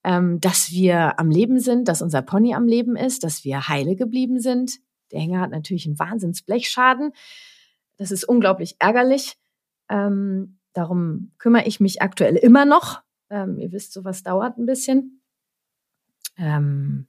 ähm, 0.04 0.40
dass 0.42 0.72
wir 0.72 1.20
am 1.20 1.30
Leben 1.30 1.60
sind, 1.60 1.88
dass 1.88 2.02
unser 2.02 2.22
Pony 2.22 2.54
am 2.54 2.68
Leben 2.68 2.96
ist, 2.96 3.24
dass 3.24 3.44
wir 3.44 3.68
heile 3.68 3.96
geblieben 3.96 4.40
sind. 4.40 4.80
Der 5.12 5.22
Hänger 5.22 5.42
hat 5.42 5.52
natürlich 5.52 5.86
einen 5.86 6.00
Wahnsinnsblechschaden. 6.00 7.14
Das 7.98 8.12
ist 8.12 8.24
unglaublich 8.24 8.76
ärgerlich. 8.80 9.38
Ähm, 9.90 10.58
darum 10.74 11.32
kümmere 11.38 11.66
ich 11.66 11.80
mich 11.80 12.02
aktuell 12.02 12.36
immer 12.36 12.66
noch. 12.66 13.02
Ähm, 13.30 13.58
ihr 13.60 13.72
wisst, 13.72 13.94
sowas 13.94 14.24
dauert 14.24 14.58
ein 14.58 14.66
bisschen. 14.66 15.22
Ähm, 16.38 17.08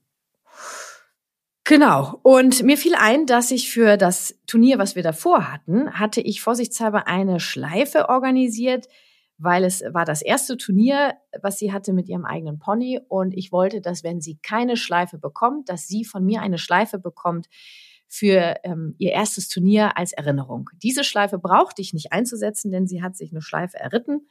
genau. 1.63 2.19
Und 2.23 2.63
mir 2.63 2.77
fiel 2.77 2.95
ein, 2.95 3.25
dass 3.25 3.51
ich 3.51 3.71
für 3.71 3.97
das 3.97 4.39
Turnier, 4.45 4.77
was 4.77 4.95
wir 4.95 5.03
davor 5.03 5.51
hatten, 5.51 5.91
hatte 5.99 6.21
ich 6.21 6.41
vorsichtshalber 6.41 7.07
eine 7.07 7.39
Schleife 7.39 8.09
organisiert, 8.09 8.87
weil 9.37 9.63
es 9.63 9.83
war 9.91 10.05
das 10.05 10.21
erste 10.21 10.57
Turnier, 10.57 11.15
was 11.41 11.59
sie 11.59 11.73
hatte 11.73 11.93
mit 11.93 12.07
ihrem 12.07 12.25
eigenen 12.25 12.59
Pony 12.59 13.01
und 13.07 13.33
ich 13.33 13.51
wollte, 13.51 13.81
dass 13.81 14.03
wenn 14.03 14.21
sie 14.21 14.37
keine 14.41 14.77
Schleife 14.77 15.17
bekommt, 15.17 15.69
dass 15.69 15.87
sie 15.87 16.05
von 16.05 16.25
mir 16.25 16.41
eine 16.41 16.57
Schleife 16.57 16.99
bekommt 16.99 17.47
für 18.07 18.55
ähm, 18.63 18.95
ihr 18.97 19.11
erstes 19.11 19.49
Turnier 19.49 19.97
als 19.97 20.13
Erinnerung. 20.13 20.69
Diese 20.81 21.03
Schleife 21.03 21.37
brauchte 21.37 21.81
ich 21.81 21.93
nicht 21.93 22.13
einzusetzen, 22.13 22.71
denn 22.71 22.87
sie 22.87 23.01
hat 23.01 23.17
sich 23.17 23.31
eine 23.31 23.41
Schleife 23.41 23.77
erritten. 23.77 24.27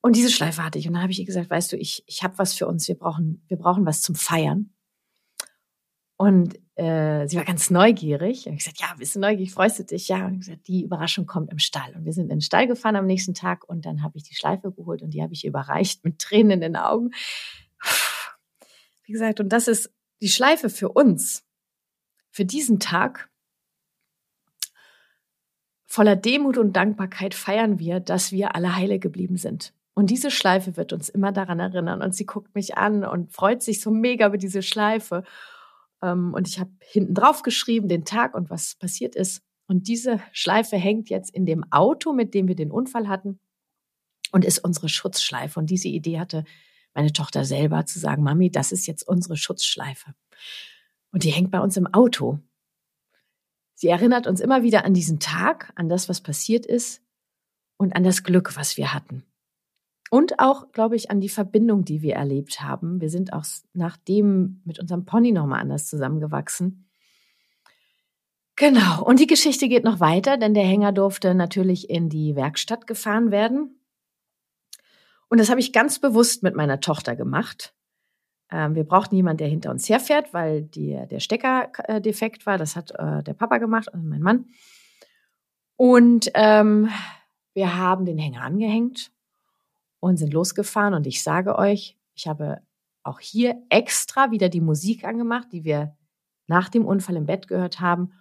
Und 0.00 0.16
diese 0.16 0.30
Schleife 0.30 0.64
hatte 0.64 0.78
ich. 0.78 0.86
Und 0.86 0.94
dann 0.94 1.02
habe 1.02 1.12
ich 1.12 1.18
ihr 1.18 1.26
gesagt, 1.26 1.50
weißt 1.50 1.72
du, 1.72 1.76
ich, 1.76 2.04
ich 2.06 2.22
habe 2.22 2.38
was 2.38 2.54
für 2.54 2.66
uns. 2.66 2.88
Wir 2.88 2.94
brauchen, 2.96 3.44
wir 3.48 3.58
brauchen 3.58 3.84
was 3.84 4.00
zum 4.00 4.14
Feiern. 4.14 4.70
Und 6.18 6.58
äh, 6.74 7.28
sie 7.28 7.36
war 7.36 7.44
ganz 7.44 7.70
neugierig. 7.70 8.46
Und 8.46 8.54
ich 8.54 8.58
gesagt, 8.58 8.80
ja, 8.80 8.92
bist 8.98 9.14
du 9.14 9.20
neugierig, 9.20 9.52
freust 9.52 9.78
du 9.78 9.84
dich? 9.84 10.08
Ja. 10.08 10.26
Und 10.26 10.40
gesagt, 10.40 10.66
die 10.66 10.82
Überraschung 10.82 11.26
kommt 11.26 11.50
im 11.52 11.60
Stall. 11.60 11.94
Und 11.94 12.04
wir 12.04 12.12
sind 12.12 12.24
in 12.24 12.30
den 12.30 12.40
Stall 12.40 12.66
gefahren 12.66 12.96
am 12.96 13.06
nächsten 13.06 13.34
Tag 13.34 13.68
und 13.68 13.86
dann 13.86 14.02
habe 14.02 14.18
ich 14.18 14.24
die 14.24 14.34
Schleife 14.34 14.72
geholt 14.72 15.00
und 15.00 15.10
die 15.10 15.22
habe 15.22 15.32
ich 15.32 15.44
überreicht 15.44 16.04
mit 16.04 16.18
Tränen 16.18 16.50
in 16.50 16.60
den 16.60 16.76
Augen. 16.76 17.12
Wie 19.04 19.12
gesagt, 19.12 19.38
und 19.38 19.50
das 19.50 19.68
ist 19.68 19.92
die 20.20 20.28
Schleife 20.28 20.70
für 20.70 20.88
uns, 20.88 21.44
für 22.30 22.44
diesen 22.44 22.80
Tag. 22.80 23.30
Voller 25.86 26.16
Demut 26.16 26.58
und 26.58 26.74
Dankbarkeit 26.74 27.32
feiern 27.32 27.78
wir, 27.78 28.00
dass 28.00 28.32
wir 28.32 28.56
alle 28.56 28.74
heile 28.74 28.98
geblieben 28.98 29.36
sind. 29.36 29.72
Und 29.94 30.10
diese 30.10 30.32
Schleife 30.32 30.76
wird 30.76 30.92
uns 30.92 31.08
immer 31.08 31.30
daran 31.30 31.60
erinnern. 31.60 32.02
Und 32.02 32.14
sie 32.14 32.26
guckt 32.26 32.56
mich 32.56 32.76
an 32.76 33.04
und 33.04 33.32
freut 33.32 33.62
sich 33.62 33.80
so 33.80 33.92
mega 33.92 34.26
über 34.26 34.36
diese 34.36 34.62
Schleife. 34.62 35.22
Ähm, 36.02 36.34
und 36.34 36.48
ich 36.48 36.58
habe 36.58 36.70
hinten 36.80 37.14
drauf 37.14 37.42
geschrieben, 37.42 37.88
den 37.88 38.04
Tag 38.04 38.34
und 38.34 38.50
was 38.50 38.74
passiert 38.76 39.14
ist. 39.14 39.42
Und 39.66 39.88
diese 39.88 40.20
Schleife 40.32 40.76
hängt 40.76 41.10
jetzt 41.10 41.30
in 41.30 41.44
dem 41.44 41.64
Auto, 41.70 42.12
mit 42.12 42.34
dem 42.34 42.48
wir 42.48 42.54
den 42.54 42.70
Unfall 42.70 43.08
hatten 43.08 43.38
und 44.32 44.44
ist 44.44 44.60
unsere 44.60 44.88
Schutzschleife. 44.88 45.60
Und 45.60 45.70
diese 45.70 45.88
Idee 45.88 46.18
hatte 46.18 46.44
meine 46.94 47.12
Tochter 47.12 47.44
selber 47.44 47.84
zu 47.86 47.98
sagen, 47.98 48.22
Mami, 48.22 48.50
das 48.50 48.72
ist 48.72 48.86
jetzt 48.86 49.06
unsere 49.06 49.36
Schutzschleife. 49.36 50.14
Und 51.12 51.24
die 51.24 51.30
hängt 51.30 51.50
bei 51.50 51.60
uns 51.60 51.76
im 51.76 51.86
Auto. 51.86 52.38
Sie 53.74 53.88
erinnert 53.88 54.26
uns 54.26 54.40
immer 54.40 54.62
wieder 54.62 54.84
an 54.84 54.94
diesen 54.94 55.20
Tag, 55.20 55.72
an 55.76 55.88
das, 55.88 56.08
was 56.08 56.20
passiert 56.20 56.66
ist 56.66 57.02
und 57.76 57.94
an 57.94 58.04
das 58.04 58.24
Glück, 58.24 58.56
was 58.56 58.76
wir 58.76 58.92
hatten. 58.92 59.24
Und 60.10 60.38
auch, 60.38 60.72
glaube 60.72 60.96
ich, 60.96 61.10
an 61.10 61.20
die 61.20 61.28
Verbindung, 61.28 61.84
die 61.84 62.00
wir 62.00 62.14
erlebt 62.14 62.60
haben. 62.60 63.00
Wir 63.00 63.10
sind 63.10 63.32
auch 63.32 63.44
nachdem 63.74 64.62
mit 64.64 64.78
unserem 64.78 65.04
Pony 65.04 65.32
nochmal 65.32 65.60
anders 65.60 65.86
zusammengewachsen. 65.86 66.88
Genau. 68.56 69.04
Und 69.04 69.20
die 69.20 69.26
Geschichte 69.26 69.68
geht 69.68 69.84
noch 69.84 70.00
weiter, 70.00 70.36
denn 70.36 70.54
der 70.54 70.64
Hänger 70.64 70.92
durfte 70.92 71.34
natürlich 71.34 71.90
in 71.90 72.08
die 72.08 72.34
Werkstatt 72.34 72.86
gefahren 72.86 73.30
werden. 73.30 73.80
Und 75.28 75.38
das 75.38 75.50
habe 75.50 75.60
ich 75.60 75.72
ganz 75.72 75.98
bewusst 75.98 76.42
mit 76.42 76.56
meiner 76.56 76.80
Tochter 76.80 77.14
gemacht. 77.14 77.74
Ähm, 78.50 78.74
wir 78.74 78.84
brauchten 78.84 79.14
jemanden, 79.14 79.38
der 79.38 79.48
hinter 79.48 79.70
uns 79.70 79.88
herfährt, 79.88 80.32
weil 80.32 80.62
die, 80.62 80.98
der 81.10 81.20
Stecker 81.20 81.70
äh, 81.84 82.00
defekt 82.00 82.46
war. 82.46 82.56
Das 82.56 82.76
hat 82.76 82.92
äh, 82.92 83.22
der 83.22 83.34
Papa 83.34 83.58
gemacht, 83.58 83.92
also 83.92 84.04
mein 84.04 84.22
Mann. 84.22 84.46
Und 85.76 86.30
ähm, 86.34 86.88
wir 87.52 87.76
haben 87.76 88.06
den 88.06 88.18
Hänger 88.18 88.42
angehängt 88.42 89.12
und 90.00 90.16
sind 90.16 90.32
losgefahren. 90.32 90.94
Und 90.94 91.06
ich 91.06 91.22
sage 91.22 91.56
euch, 91.58 91.96
ich 92.14 92.26
habe 92.26 92.60
auch 93.02 93.20
hier 93.20 93.56
extra 93.70 94.30
wieder 94.30 94.48
die 94.48 94.60
Musik 94.60 95.04
angemacht, 95.04 95.48
die 95.52 95.64
wir 95.64 95.96
nach 96.46 96.68
dem 96.68 96.84
Unfall 96.84 97.16
im 97.16 97.26
Bett 97.26 97.48
gehört 97.48 97.80
haben. 97.80 98.12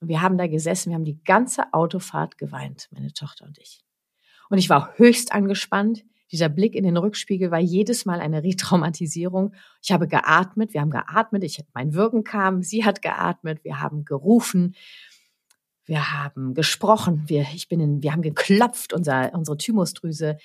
Und 0.00 0.08
wir 0.08 0.20
haben 0.20 0.38
da 0.38 0.46
gesessen, 0.46 0.90
wir 0.90 0.96
haben 0.96 1.04
die 1.04 1.22
ganze 1.24 1.72
Autofahrt 1.72 2.38
geweint, 2.38 2.88
meine 2.90 3.12
Tochter 3.12 3.46
und 3.46 3.58
ich. 3.58 3.82
Und 4.50 4.58
ich 4.58 4.68
war 4.68 4.96
höchst 4.96 5.32
angespannt. 5.32 6.04
Dieser 6.32 6.48
Blick 6.48 6.74
in 6.74 6.84
den 6.84 6.96
Rückspiegel 6.96 7.50
war 7.50 7.58
jedes 7.58 8.04
Mal 8.04 8.20
eine 8.20 8.42
Retraumatisierung. 8.44 9.54
Ich 9.82 9.92
habe 9.92 10.08
geatmet, 10.08 10.74
wir 10.74 10.80
haben 10.80 10.90
geatmet, 10.90 11.44
ich, 11.44 11.64
mein 11.72 11.94
Wirken 11.94 12.24
kam, 12.24 12.62
sie 12.62 12.84
hat 12.84 13.02
geatmet, 13.02 13.64
wir 13.64 13.80
haben 13.80 14.04
gerufen, 14.04 14.74
wir 15.84 16.12
haben 16.12 16.54
gesprochen, 16.54 17.22
wir, 17.26 17.46
ich 17.54 17.68
bin 17.68 17.80
in, 17.80 18.02
wir 18.02 18.12
haben 18.12 18.22
geklopft, 18.22 18.92
unser, 18.92 19.32
unsere 19.34 19.56
Thymusdrüse. 19.56 20.36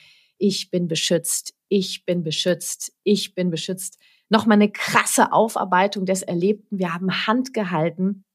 Ich 0.42 0.72
bin 0.72 0.88
beschützt, 0.88 1.54
ich 1.68 2.04
bin 2.04 2.24
beschützt, 2.24 2.98
ich 3.04 3.36
bin 3.36 3.52
beschützt. 3.52 4.00
Nochmal 4.28 4.56
eine 4.56 4.72
krasse 4.72 5.32
Aufarbeitung 5.32 6.08
des 6.08 6.24
Erlebten. 6.24 6.80
Wir 6.80 6.96
haben 6.96 7.28
Hand 7.28 7.54
gehalten. 7.54 8.26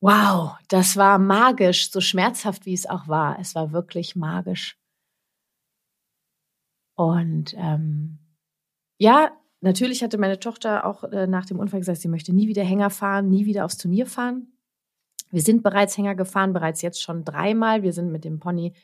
Wow, 0.00 0.56
das 0.68 0.96
war 0.96 1.18
magisch, 1.18 1.90
so 1.90 2.00
schmerzhaft 2.00 2.64
wie 2.64 2.74
es 2.74 2.86
auch 2.86 3.08
war. 3.08 3.40
Es 3.40 3.56
war 3.56 3.72
wirklich 3.72 4.14
magisch. 4.14 4.78
Und 6.94 7.56
ähm, 7.58 8.20
ja, 8.98 9.32
natürlich 9.60 10.04
hatte 10.04 10.16
meine 10.16 10.38
Tochter 10.38 10.86
auch 10.86 11.02
äh, 11.02 11.26
nach 11.26 11.46
dem 11.46 11.58
Unfall 11.58 11.80
gesagt, 11.80 11.98
sie 11.98 12.08
möchte 12.08 12.32
nie 12.32 12.46
wieder 12.46 12.62
Hänger 12.62 12.90
fahren, 12.90 13.30
nie 13.30 13.46
wieder 13.46 13.64
aufs 13.64 13.78
Turnier 13.78 14.06
fahren. 14.06 14.52
Wir 15.32 15.42
sind 15.42 15.64
bereits 15.64 15.98
Hänger 15.98 16.14
gefahren, 16.14 16.52
bereits 16.52 16.82
jetzt 16.82 17.02
schon 17.02 17.24
dreimal. 17.24 17.82
Wir 17.82 17.92
sind 17.92 18.12
mit 18.12 18.24
dem 18.24 18.38
Pony 18.38 18.74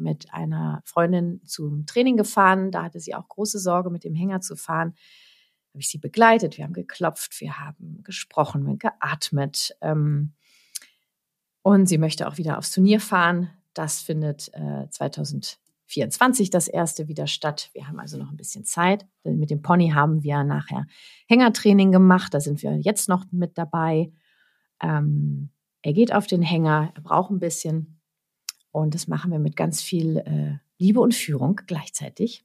mit 0.00 0.32
einer 0.32 0.82
Freundin 0.84 1.40
zum 1.44 1.86
Training 1.86 2.16
gefahren. 2.16 2.70
Da 2.70 2.84
hatte 2.84 3.00
sie 3.00 3.14
auch 3.14 3.28
große 3.28 3.58
Sorge, 3.58 3.90
mit 3.90 4.04
dem 4.04 4.14
Hänger 4.14 4.40
zu 4.40 4.56
fahren. 4.56 4.94
Da 4.94 5.74
habe 5.74 5.80
ich 5.80 5.90
sie 5.90 5.98
begleitet. 5.98 6.58
Wir 6.58 6.64
haben 6.64 6.72
geklopft, 6.72 7.40
wir 7.40 7.58
haben 7.58 8.02
gesprochen, 8.02 8.66
wir 8.66 8.76
geatmet. 8.76 9.76
Ähm, 9.80 10.34
und 11.62 11.86
sie 11.86 11.98
möchte 11.98 12.26
auch 12.26 12.38
wieder 12.38 12.58
aufs 12.58 12.72
Turnier 12.72 13.00
fahren. 13.00 13.50
Das 13.74 14.00
findet 14.00 14.50
äh, 14.54 14.88
2000 14.90 15.60
24 15.90 16.50
das 16.50 16.68
erste 16.68 17.08
wieder 17.08 17.26
statt. 17.26 17.70
Wir 17.74 17.88
haben 17.88 17.98
also 17.98 18.16
noch 18.16 18.30
ein 18.30 18.36
bisschen 18.36 18.64
Zeit. 18.64 19.06
Mit 19.24 19.50
dem 19.50 19.60
Pony 19.60 19.90
haben 19.90 20.22
wir 20.22 20.44
nachher 20.44 20.86
Hängertraining 21.26 21.90
gemacht. 21.90 22.32
Da 22.32 22.40
sind 22.40 22.62
wir 22.62 22.76
jetzt 22.76 23.08
noch 23.08 23.24
mit 23.32 23.58
dabei. 23.58 24.12
Ähm, 24.80 25.50
er 25.82 25.92
geht 25.92 26.14
auf 26.14 26.26
den 26.26 26.42
Hänger, 26.42 26.92
er 26.94 27.02
braucht 27.02 27.30
ein 27.30 27.40
bisschen. 27.40 27.99
Und 28.72 28.94
das 28.94 29.08
machen 29.08 29.32
wir 29.32 29.38
mit 29.38 29.56
ganz 29.56 29.82
viel 29.82 30.18
äh, 30.18 30.58
Liebe 30.78 31.00
und 31.00 31.14
Führung 31.14 31.60
gleichzeitig. 31.66 32.44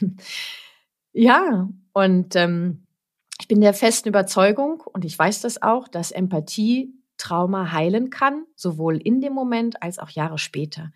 ja, 1.12 1.68
und 1.92 2.36
ähm, 2.36 2.86
ich 3.40 3.48
bin 3.48 3.60
der 3.60 3.74
festen 3.74 4.08
Überzeugung, 4.08 4.80
und 4.80 5.04
ich 5.04 5.18
weiß 5.18 5.40
das 5.40 5.60
auch, 5.60 5.88
dass 5.88 6.12
Empathie 6.12 6.94
Trauma 7.16 7.72
heilen 7.72 8.10
kann, 8.10 8.44
sowohl 8.54 8.96
in 8.96 9.20
dem 9.20 9.32
Moment 9.32 9.82
als 9.82 9.98
auch 9.98 10.10
Jahre 10.10 10.38
später. 10.38 10.92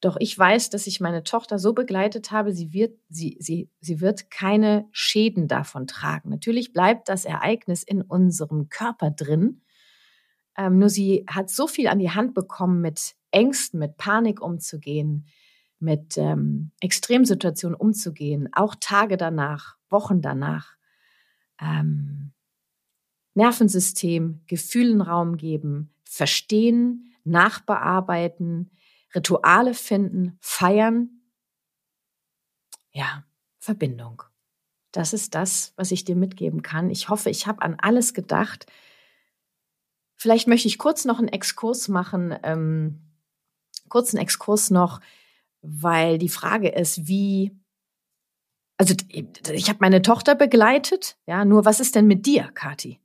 Doch 0.00 0.16
ich 0.20 0.38
weiß, 0.38 0.70
dass 0.70 0.86
ich 0.86 1.00
meine 1.00 1.24
Tochter 1.24 1.58
so 1.58 1.72
begleitet 1.72 2.30
habe, 2.30 2.52
sie 2.52 2.72
wird, 2.72 2.98
sie, 3.08 3.36
sie, 3.40 3.68
sie 3.80 4.00
wird 4.00 4.30
keine 4.30 4.88
Schäden 4.92 5.48
davon 5.48 5.86
tragen. 5.88 6.30
Natürlich 6.30 6.72
bleibt 6.72 7.08
das 7.08 7.24
Ereignis 7.24 7.82
in 7.82 8.02
unserem 8.02 8.68
Körper 8.68 9.10
drin. 9.10 9.62
Ähm, 10.56 10.78
nur 10.78 10.88
sie 10.88 11.24
hat 11.28 11.50
so 11.50 11.66
viel 11.66 11.88
an 11.88 11.98
die 11.98 12.10
Hand 12.10 12.34
bekommen, 12.34 12.80
mit 12.80 13.16
Ängsten, 13.30 13.78
mit 13.78 13.96
Panik 13.96 14.40
umzugehen, 14.40 15.26
mit 15.78 16.16
ähm, 16.16 16.72
Extremsituationen 16.80 17.76
umzugehen, 17.76 18.48
auch 18.52 18.74
Tage 18.80 19.16
danach, 19.16 19.76
Wochen 19.88 20.20
danach. 20.20 20.76
Ähm, 21.60 22.32
Nervensystem, 23.34 24.42
Gefühlen 24.46 25.00
Raum 25.00 25.36
geben, 25.36 25.94
verstehen, 26.04 27.14
nachbearbeiten, 27.24 28.70
Rituale 29.14 29.74
finden, 29.74 30.36
feiern. 30.40 31.22
Ja, 32.90 33.24
Verbindung. 33.58 34.22
Das 34.92 35.12
ist 35.12 35.34
das, 35.34 35.72
was 35.76 35.92
ich 35.92 36.04
dir 36.04 36.16
mitgeben 36.16 36.62
kann. 36.62 36.90
Ich 36.90 37.08
hoffe, 37.08 37.30
ich 37.30 37.46
habe 37.46 37.62
an 37.62 37.76
alles 37.78 38.14
gedacht. 38.14 38.66
Vielleicht 40.16 40.48
möchte 40.48 40.66
ich 40.66 40.78
kurz 40.78 41.04
noch 41.04 41.18
einen 41.18 41.28
Exkurs 41.28 41.88
machen, 41.88 42.34
ähm, 42.42 43.07
kurzen 43.88 44.18
Exkurs 44.18 44.70
noch, 44.70 45.00
weil 45.62 46.18
die 46.18 46.28
Frage 46.28 46.68
ist, 46.68 47.08
wie, 47.08 47.56
also 48.76 48.94
ich 49.52 49.68
habe 49.68 49.78
meine 49.80 50.02
Tochter 50.02 50.34
begleitet, 50.34 51.16
ja, 51.26 51.44
nur 51.44 51.64
was 51.64 51.80
ist 51.80 51.94
denn 51.94 52.06
mit 52.06 52.26
dir, 52.26 52.44
Kati? 52.54 53.00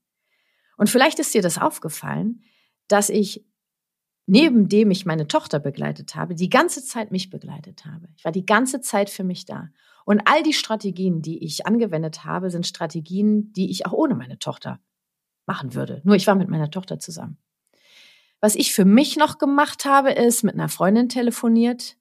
Und 0.78 0.90
vielleicht 0.90 1.20
ist 1.20 1.34
dir 1.34 1.42
das 1.42 1.58
aufgefallen, 1.58 2.44
dass 2.88 3.10
ich 3.10 3.46
neben 4.26 4.70
dem 4.70 4.92
ich 4.92 5.06
meine 5.06 5.28
Tochter 5.28 5.60
begleitet 5.60 6.16
habe, 6.16 6.36
die 6.36 6.50
ganze 6.50 6.84
Zeit 6.84 7.12
mich 7.12 7.30
begleitet 7.30 7.86
habe. 7.86 8.08
Ich 8.16 8.24
war 8.24 8.32
die 8.32 8.46
ganze 8.46 8.82
Zeit 8.82 9.10
für 9.10 9.24
mich 9.24 9.46
da. 9.46 9.70
Und 10.06 10.22
all 10.26 10.44
die 10.44 10.54
Strategien, 10.54 11.22
die 11.22 11.44
ich 11.44 11.66
angewendet 11.66 12.26
habe, 12.26 12.50
sind 12.50 12.68
Strategien, 12.68 13.52
die 13.54 13.70
ich 13.70 13.86
auch 13.86 13.94
ohne 13.94 14.16
meine 14.16 14.40
Tochter 14.40 14.80
machen 15.46 15.74
würde. 15.74 16.02
Nur 16.04 16.16
ich 16.16 16.28
war 16.28 16.36
mit 16.36 16.50
meiner 16.50 16.72
Tochter 16.72 17.00
zusammen. 17.00 17.38
Was 18.44 18.56
ich 18.56 18.74
für 18.74 18.84
mich 18.84 19.16
noch 19.16 19.38
gemacht 19.38 19.86
habe, 19.86 20.12
ist 20.12 20.44
mit 20.44 20.56
einer 20.56 20.68
Freundin 20.68 21.08
telefoniert. 21.08 21.96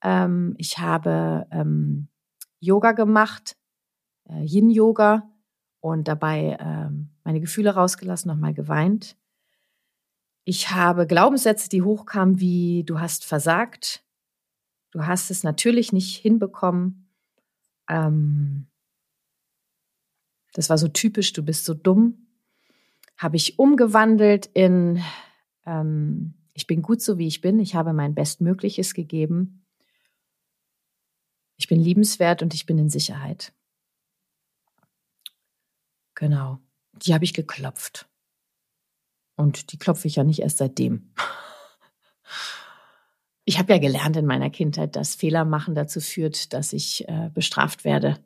Ähm, 0.00 0.54
ich 0.56 0.78
habe 0.78 1.48
ähm, 1.50 2.06
Yoga 2.60 2.92
gemacht, 2.92 3.56
äh, 4.28 4.44
Yin-Yoga 4.44 5.28
und 5.80 6.06
dabei 6.06 6.56
ähm, 6.60 7.10
meine 7.24 7.40
Gefühle 7.40 7.70
rausgelassen, 7.70 8.28
nochmal 8.28 8.54
geweint. 8.54 9.16
Ich 10.44 10.70
habe 10.70 11.08
Glaubenssätze, 11.08 11.68
die 11.68 11.82
hochkamen 11.82 12.38
wie 12.38 12.84
du 12.84 13.00
hast 13.00 13.24
versagt, 13.24 14.04
du 14.92 15.06
hast 15.06 15.28
es 15.28 15.42
natürlich 15.42 15.92
nicht 15.92 16.18
hinbekommen. 16.18 17.10
Ähm, 17.88 18.68
das 20.52 20.70
war 20.70 20.78
so 20.78 20.86
typisch, 20.86 21.32
du 21.32 21.42
bist 21.42 21.64
so 21.64 21.74
dumm. 21.74 22.28
Habe 23.16 23.34
ich 23.34 23.58
umgewandelt 23.58 24.46
in 24.46 25.02
ähm, 25.66 26.34
ich 26.54 26.66
bin 26.66 26.82
gut 26.82 27.00
so 27.00 27.18
wie 27.18 27.26
ich 27.26 27.40
bin, 27.40 27.58
ich 27.58 27.74
habe 27.74 27.92
mein 27.92 28.14
Bestmögliches 28.14 28.94
gegeben. 28.94 29.64
Ich 31.56 31.68
bin 31.68 31.80
liebenswert 31.80 32.42
und 32.42 32.54
ich 32.54 32.66
bin 32.66 32.78
in 32.78 32.88
Sicherheit. 32.88 33.52
Genau. 36.14 36.58
Die 36.92 37.14
habe 37.14 37.24
ich 37.24 37.34
geklopft. 37.34 38.08
Und 39.36 39.72
die 39.72 39.78
klopfe 39.78 40.08
ich 40.08 40.16
ja 40.16 40.24
nicht 40.24 40.40
erst 40.40 40.58
seitdem. 40.58 41.12
Ich 43.44 43.58
habe 43.58 43.72
ja 43.72 43.80
gelernt 43.80 44.16
in 44.16 44.24
meiner 44.24 44.50
Kindheit, 44.50 44.94
dass 44.94 45.16
Fehler 45.16 45.44
machen 45.44 45.74
dazu 45.74 46.00
führt, 46.00 46.52
dass 46.52 46.72
ich 46.72 47.08
äh, 47.08 47.28
bestraft 47.34 47.82
werde. 47.84 48.24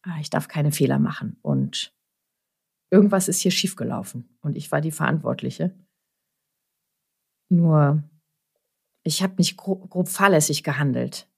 Ah, 0.00 0.18
ich 0.20 0.30
darf 0.30 0.48
keine 0.48 0.72
Fehler 0.72 0.98
machen. 0.98 1.36
Und 1.42 1.92
irgendwas 2.90 3.28
ist 3.28 3.40
hier 3.40 3.50
schiefgelaufen. 3.50 4.38
Und 4.40 4.56
ich 4.56 4.72
war 4.72 4.80
die 4.80 4.90
Verantwortliche. 4.90 5.74
Nur, 7.48 8.02
ich 9.02 9.22
habe 9.22 9.34
nicht 9.38 9.56
grob, 9.56 9.88
grob 9.90 10.08
fahrlässig 10.08 10.62
gehandelt. 10.62 11.28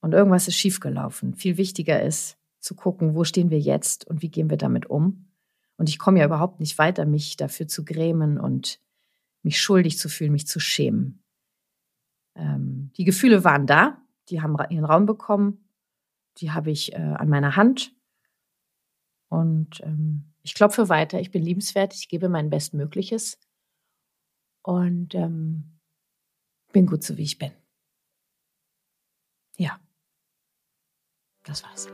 Und 0.00 0.12
irgendwas 0.12 0.48
ist 0.48 0.56
schiefgelaufen. 0.56 1.34
Viel 1.34 1.56
wichtiger 1.56 2.02
ist 2.02 2.36
zu 2.58 2.74
gucken, 2.74 3.14
wo 3.14 3.24
stehen 3.24 3.50
wir 3.50 3.60
jetzt 3.60 4.06
und 4.06 4.22
wie 4.22 4.30
gehen 4.30 4.50
wir 4.50 4.56
damit 4.56 4.86
um. 4.86 5.30
Und 5.76 5.88
ich 5.88 5.98
komme 5.98 6.20
ja 6.20 6.26
überhaupt 6.26 6.60
nicht 6.60 6.78
weiter, 6.78 7.04
mich 7.04 7.36
dafür 7.36 7.68
zu 7.68 7.84
grämen 7.84 8.38
und 8.38 8.80
mich 9.42 9.60
schuldig 9.60 9.98
zu 9.98 10.08
fühlen, 10.08 10.32
mich 10.32 10.46
zu 10.46 10.60
schämen. 10.60 11.22
Ähm, 12.34 12.90
die 12.96 13.04
Gefühle 13.04 13.44
waren 13.44 13.66
da, 13.66 14.00
die 14.28 14.40
haben 14.40 14.56
ihren 14.70 14.84
Raum 14.84 15.06
bekommen, 15.06 15.68
die 16.38 16.50
habe 16.50 16.70
ich 16.70 16.92
äh, 16.92 16.96
an 16.96 17.28
meiner 17.28 17.56
Hand. 17.56 17.94
Und 19.28 19.80
ähm, 19.82 20.32
ich 20.42 20.54
klopfe 20.54 20.88
weiter, 20.88 21.20
ich 21.20 21.30
bin 21.30 21.42
liebenswert, 21.42 21.94
ich 21.94 22.08
gebe 22.08 22.28
mein 22.28 22.50
Bestmögliches 22.50 23.38
und 24.64 25.14
ähm, 25.14 25.78
bin 26.72 26.86
gut 26.86 27.04
so, 27.04 27.16
wie 27.16 27.22
ich 27.22 27.38
bin. 27.38 27.52
Ja, 29.56 29.78
das 31.44 31.62
war's. 31.62 31.86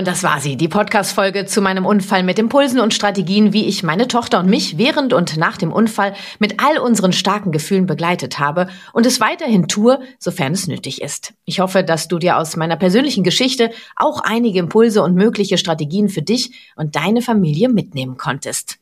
Und 0.00 0.06
das 0.06 0.22
war 0.22 0.40
sie, 0.40 0.56
die 0.56 0.66
Podcast-Folge 0.66 1.44
zu 1.44 1.60
meinem 1.60 1.84
Unfall 1.84 2.22
mit 2.22 2.38
Impulsen 2.38 2.80
und 2.80 2.94
Strategien, 2.94 3.52
wie 3.52 3.66
ich 3.66 3.82
meine 3.82 4.08
Tochter 4.08 4.40
und 4.40 4.48
mich 4.48 4.78
während 4.78 5.12
und 5.12 5.36
nach 5.36 5.58
dem 5.58 5.70
Unfall 5.70 6.14
mit 6.38 6.54
all 6.56 6.78
unseren 6.78 7.12
starken 7.12 7.52
Gefühlen 7.52 7.84
begleitet 7.84 8.38
habe 8.38 8.70
und 8.94 9.04
es 9.04 9.20
weiterhin 9.20 9.68
tue, 9.68 10.00
sofern 10.18 10.54
es 10.54 10.68
nötig 10.68 11.02
ist. 11.02 11.34
Ich 11.44 11.60
hoffe, 11.60 11.84
dass 11.84 12.08
du 12.08 12.18
dir 12.18 12.38
aus 12.38 12.56
meiner 12.56 12.76
persönlichen 12.76 13.24
Geschichte 13.24 13.72
auch 13.94 14.22
einige 14.24 14.60
Impulse 14.60 15.02
und 15.02 15.16
mögliche 15.16 15.58
Strategien 15.58 16.08
für 16.08 16.22
dich 16.22 16.72
und 16.76 16.96
deine 16.96 17.20
Familie 17.20 17.68
mitnehmen 17.68 18.16
konntest. 18.16 18.79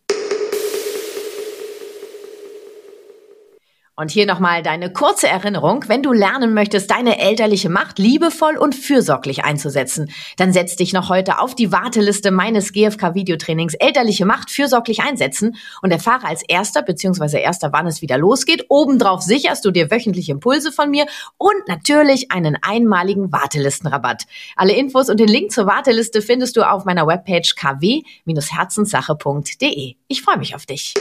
Und 3.99 4.11
hier 4.13 4.27
nochmal 4.27 4.63
deine 4.63 4.93
kurze 4.93 5.27
Erinnerung. 5.27 5.87
Wenn 5.89 6.05
du 6.05 6.13
lernen 6.13 6.55
möchtest, 6.55 6.89
deine 6.89 7.19
elterliche 7.19 7.69
Macht 7.69 7.99
liebevoll 7.99 8.57
und 8.57 8.77
fürsorglich 8.77 9.43
einzusetzen, 9.43 10.13
dann 10.37 10.53
setz 10.53 10.77
dich 10.77 10.93
noch 10.93 11.09
heute 11.09 11.41
auf 11.41 11.57
die 11.57 11.73
Warteliste 11.73 12.31
meines 12.31 12.73
GFK-Videotrainings 12.73 13.75
Elterliche 13.75 14.25
Macht 14.25 14.53
fürsorglich 14.53 15.03
einsetzen 15.03 15.57
und 15.83 15.91
erfahre 15.91 16.29
als 16.29 16.45
erster 16.47 16.83
bzw. 16.83 17.41
erster, 17.41 17.73
wann 17.73 17.89
es 17.89 18.01
wieder 18.01 18.19
losgeht. 18.19 18.67
Obendrauf 18.69 19.23
sicherst 19.23 19.65
du 19.65 19.73
dir 19.73 19.91
wöchentliche 19.91 20.31
Impulse 20.31 20.71
von 20.71 20.93
mir 20.93 21.07
und 21.37 21.67
natürlich 21.67 22.31
einen 22.31 22.57
einmaligen 22.63 23.33
Wartelistenrabatt. 23.33 24.27
Alle 24.55 24.75
Infos 24.75 25.11
und 25.11 25.19
den 25.19 25.27
Link 25.27 25.51
zur 25.51 25.67
Warteliste 25.67 26.23
findest 26.23 26.57
du 26.57 26.63
auf 26.63 26.85
meiner 26.85 27.09
Webpage 27.09 27.57
kw-herzenssache.de. 27.57 29.97
Ich 30.07 30.23
freue 30.23 30.39
mich 30.39 30.55
auf 30.55 30.67
dich. 30.67 30.95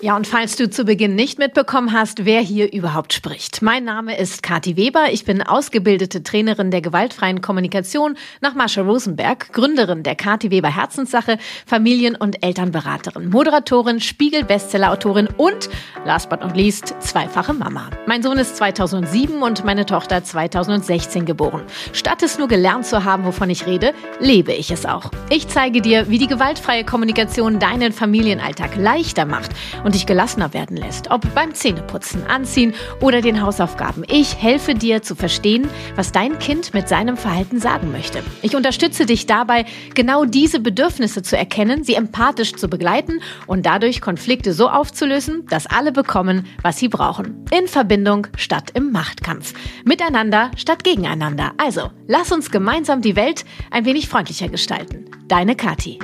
Ja, 0.00 0.14
und 0.14 0.28
falls 0.28 0.54
du 0.54 0.70
zu 0.70 0.84
Beginn 0.84 1.16
nicht 1.16 1.40
mitbekommen 1.40 1.92
hast, 1.92 2.24
wer 2.24 2.40
hier 2.40 2.72
überhaupt 2.72 3.12
spricht. 3.12 3.62
Mein 3.62 3.82
Name 3.82 4.16
ist 4.16 4.44
Kathi 4.44 4.76
Weber. 4.76 5.06
Ich 5.10 5.24
bin 5.24 5.42
ausgebildete 5.42 6.22
Trainerin 6.22 6.70
der 6.70 6.80
gewaltfreien 6.80 7.40
Kommunikation 7.40 8.16
nach 8.40 8.54
Marsha 8.54 8.82
Rosenberg, 8.82 9.52
Gründerin 9.52 10.04
der 10.04 10.14
Kathi 10.14 10.52
Weber 10.52 10.72
Herzenssache, 10.72 11.38
Familien- 11.66 12.14
und 12.14 12.44
Elternberaterin, 12.44 13.28
Moderatorin, 13.28 13.98
Spiegel-Bestseller-Autorin 14.00 15.30
und, 15.36 15.68
last 16.04 16.30
but 16.30 16.42
not 16.42 16.54
least, 16.54 16.94
zweifache 17.00 17.52
Mama. 17.52 17.90
Mein 18.06 18.22
Sohn 18.22 18.38
ist 18.38 18.56
2007 18.56 19.42
und 19.42 19.64
meine 19.64 19.84
Tochter 19.84 20.22
2016 20.22 21.24
geboren. 21.24 21.62
Statt 21.92 22.22
es 22.22 22.38
nur 22.38 22.46
gelernt 22.46 22.86
zu 22.86 23.02
haben, 23.02 23.24
wovon 23.24 23.50
ich 23.50 23.66
rede, 23.66 23.92
lebe 24.20 24.52
ich 24.52 24.70
es 24.70 24.86
auch. 24.86 25.10
Ich 25.28 25.48
zeige 25.48 25.80
dir, 25.82 26.08
wie 26.08 26.18
die 26.18 26.28
gewaltfreie 26.28 26.84
Kommunikation 26.84 27.58
deinen 27.58 27.92
Familienalltag 27.92 28.76
leichter 28.76 29.24
macht 29.24 29.50
und 29.88 29.94
dich 29.94 30.04
gelassener 30.04 30.52
werden 30.52 30.76
lässt, 30.76 31.10
ob 31.10 31.34
beim 31.34 31.54
Zähneputzen, 31.54 32.26
Anziehen 32.26 32.74
oder 33.00 33.22
den 33.22 33.40
Hausaufgaben. 33.40 34.04
Ich 34.06 34.36
helfe 34.36 34.74
dir 34.74 35.00
zu 35.00 35.14
verstehen, 35.14 35.66
was 35.96 36.12
dein 36.12 36.38
Kind 36.38 36.74
mit 36.74 36.90
seinem 36.90 37.16
Verhalten 37.16 37.58
sagen 37.58 37.90
möchte. 37.90 38.22
Ich 38.42 38.54
unterstütze 38.54 39.06
dich 39.06 39.24
dabei, 39.24 39.64
genau 39.94 40.26
diese 40.26 40.60
Bedürfnisse 40.60 41.22
zu 41.22 41.38
erkennen, 41.38 41.84
sie 41.84 41.94
empathisch 41.94 42.52
zu 42.52 42.68
begleiten 42.68 43.22
und 43.46 43.64
dadurch 43.64 44.02
Konflikte 44.02 44.52
so 44.52 44.68
aufzulösen, 44.68 45.46
dass 45.46 45.64
alle 45.64 45.90
bekommen, 45.90 46.44
was 46.60 46.76
sie 46.76 46.88
brauchen. 46.88 47.46
In 47.50 47.66
Verbindung 47.66 48.26
statt 48.36 48.72
im 48.74 48.92
Machtkampf. 48.92 49.54
Miteinander 49.86 50.50
statt 50.58 50.84
gegeneinander. 50.84 51.52
Also, 51.56 51.90
lass 52.06 52.30
uns 52.30 52.50
gemeinsam 52.50 53.00
die 53.00 53.16
Welt 53.16 53.46
ein 53.70 53.86
wenig 53.86 54.06
freundlicher 54.06 54.50
gestalten. 54.50 55.06
Deine 55.28 55.56
Kathi. 55.56 55.98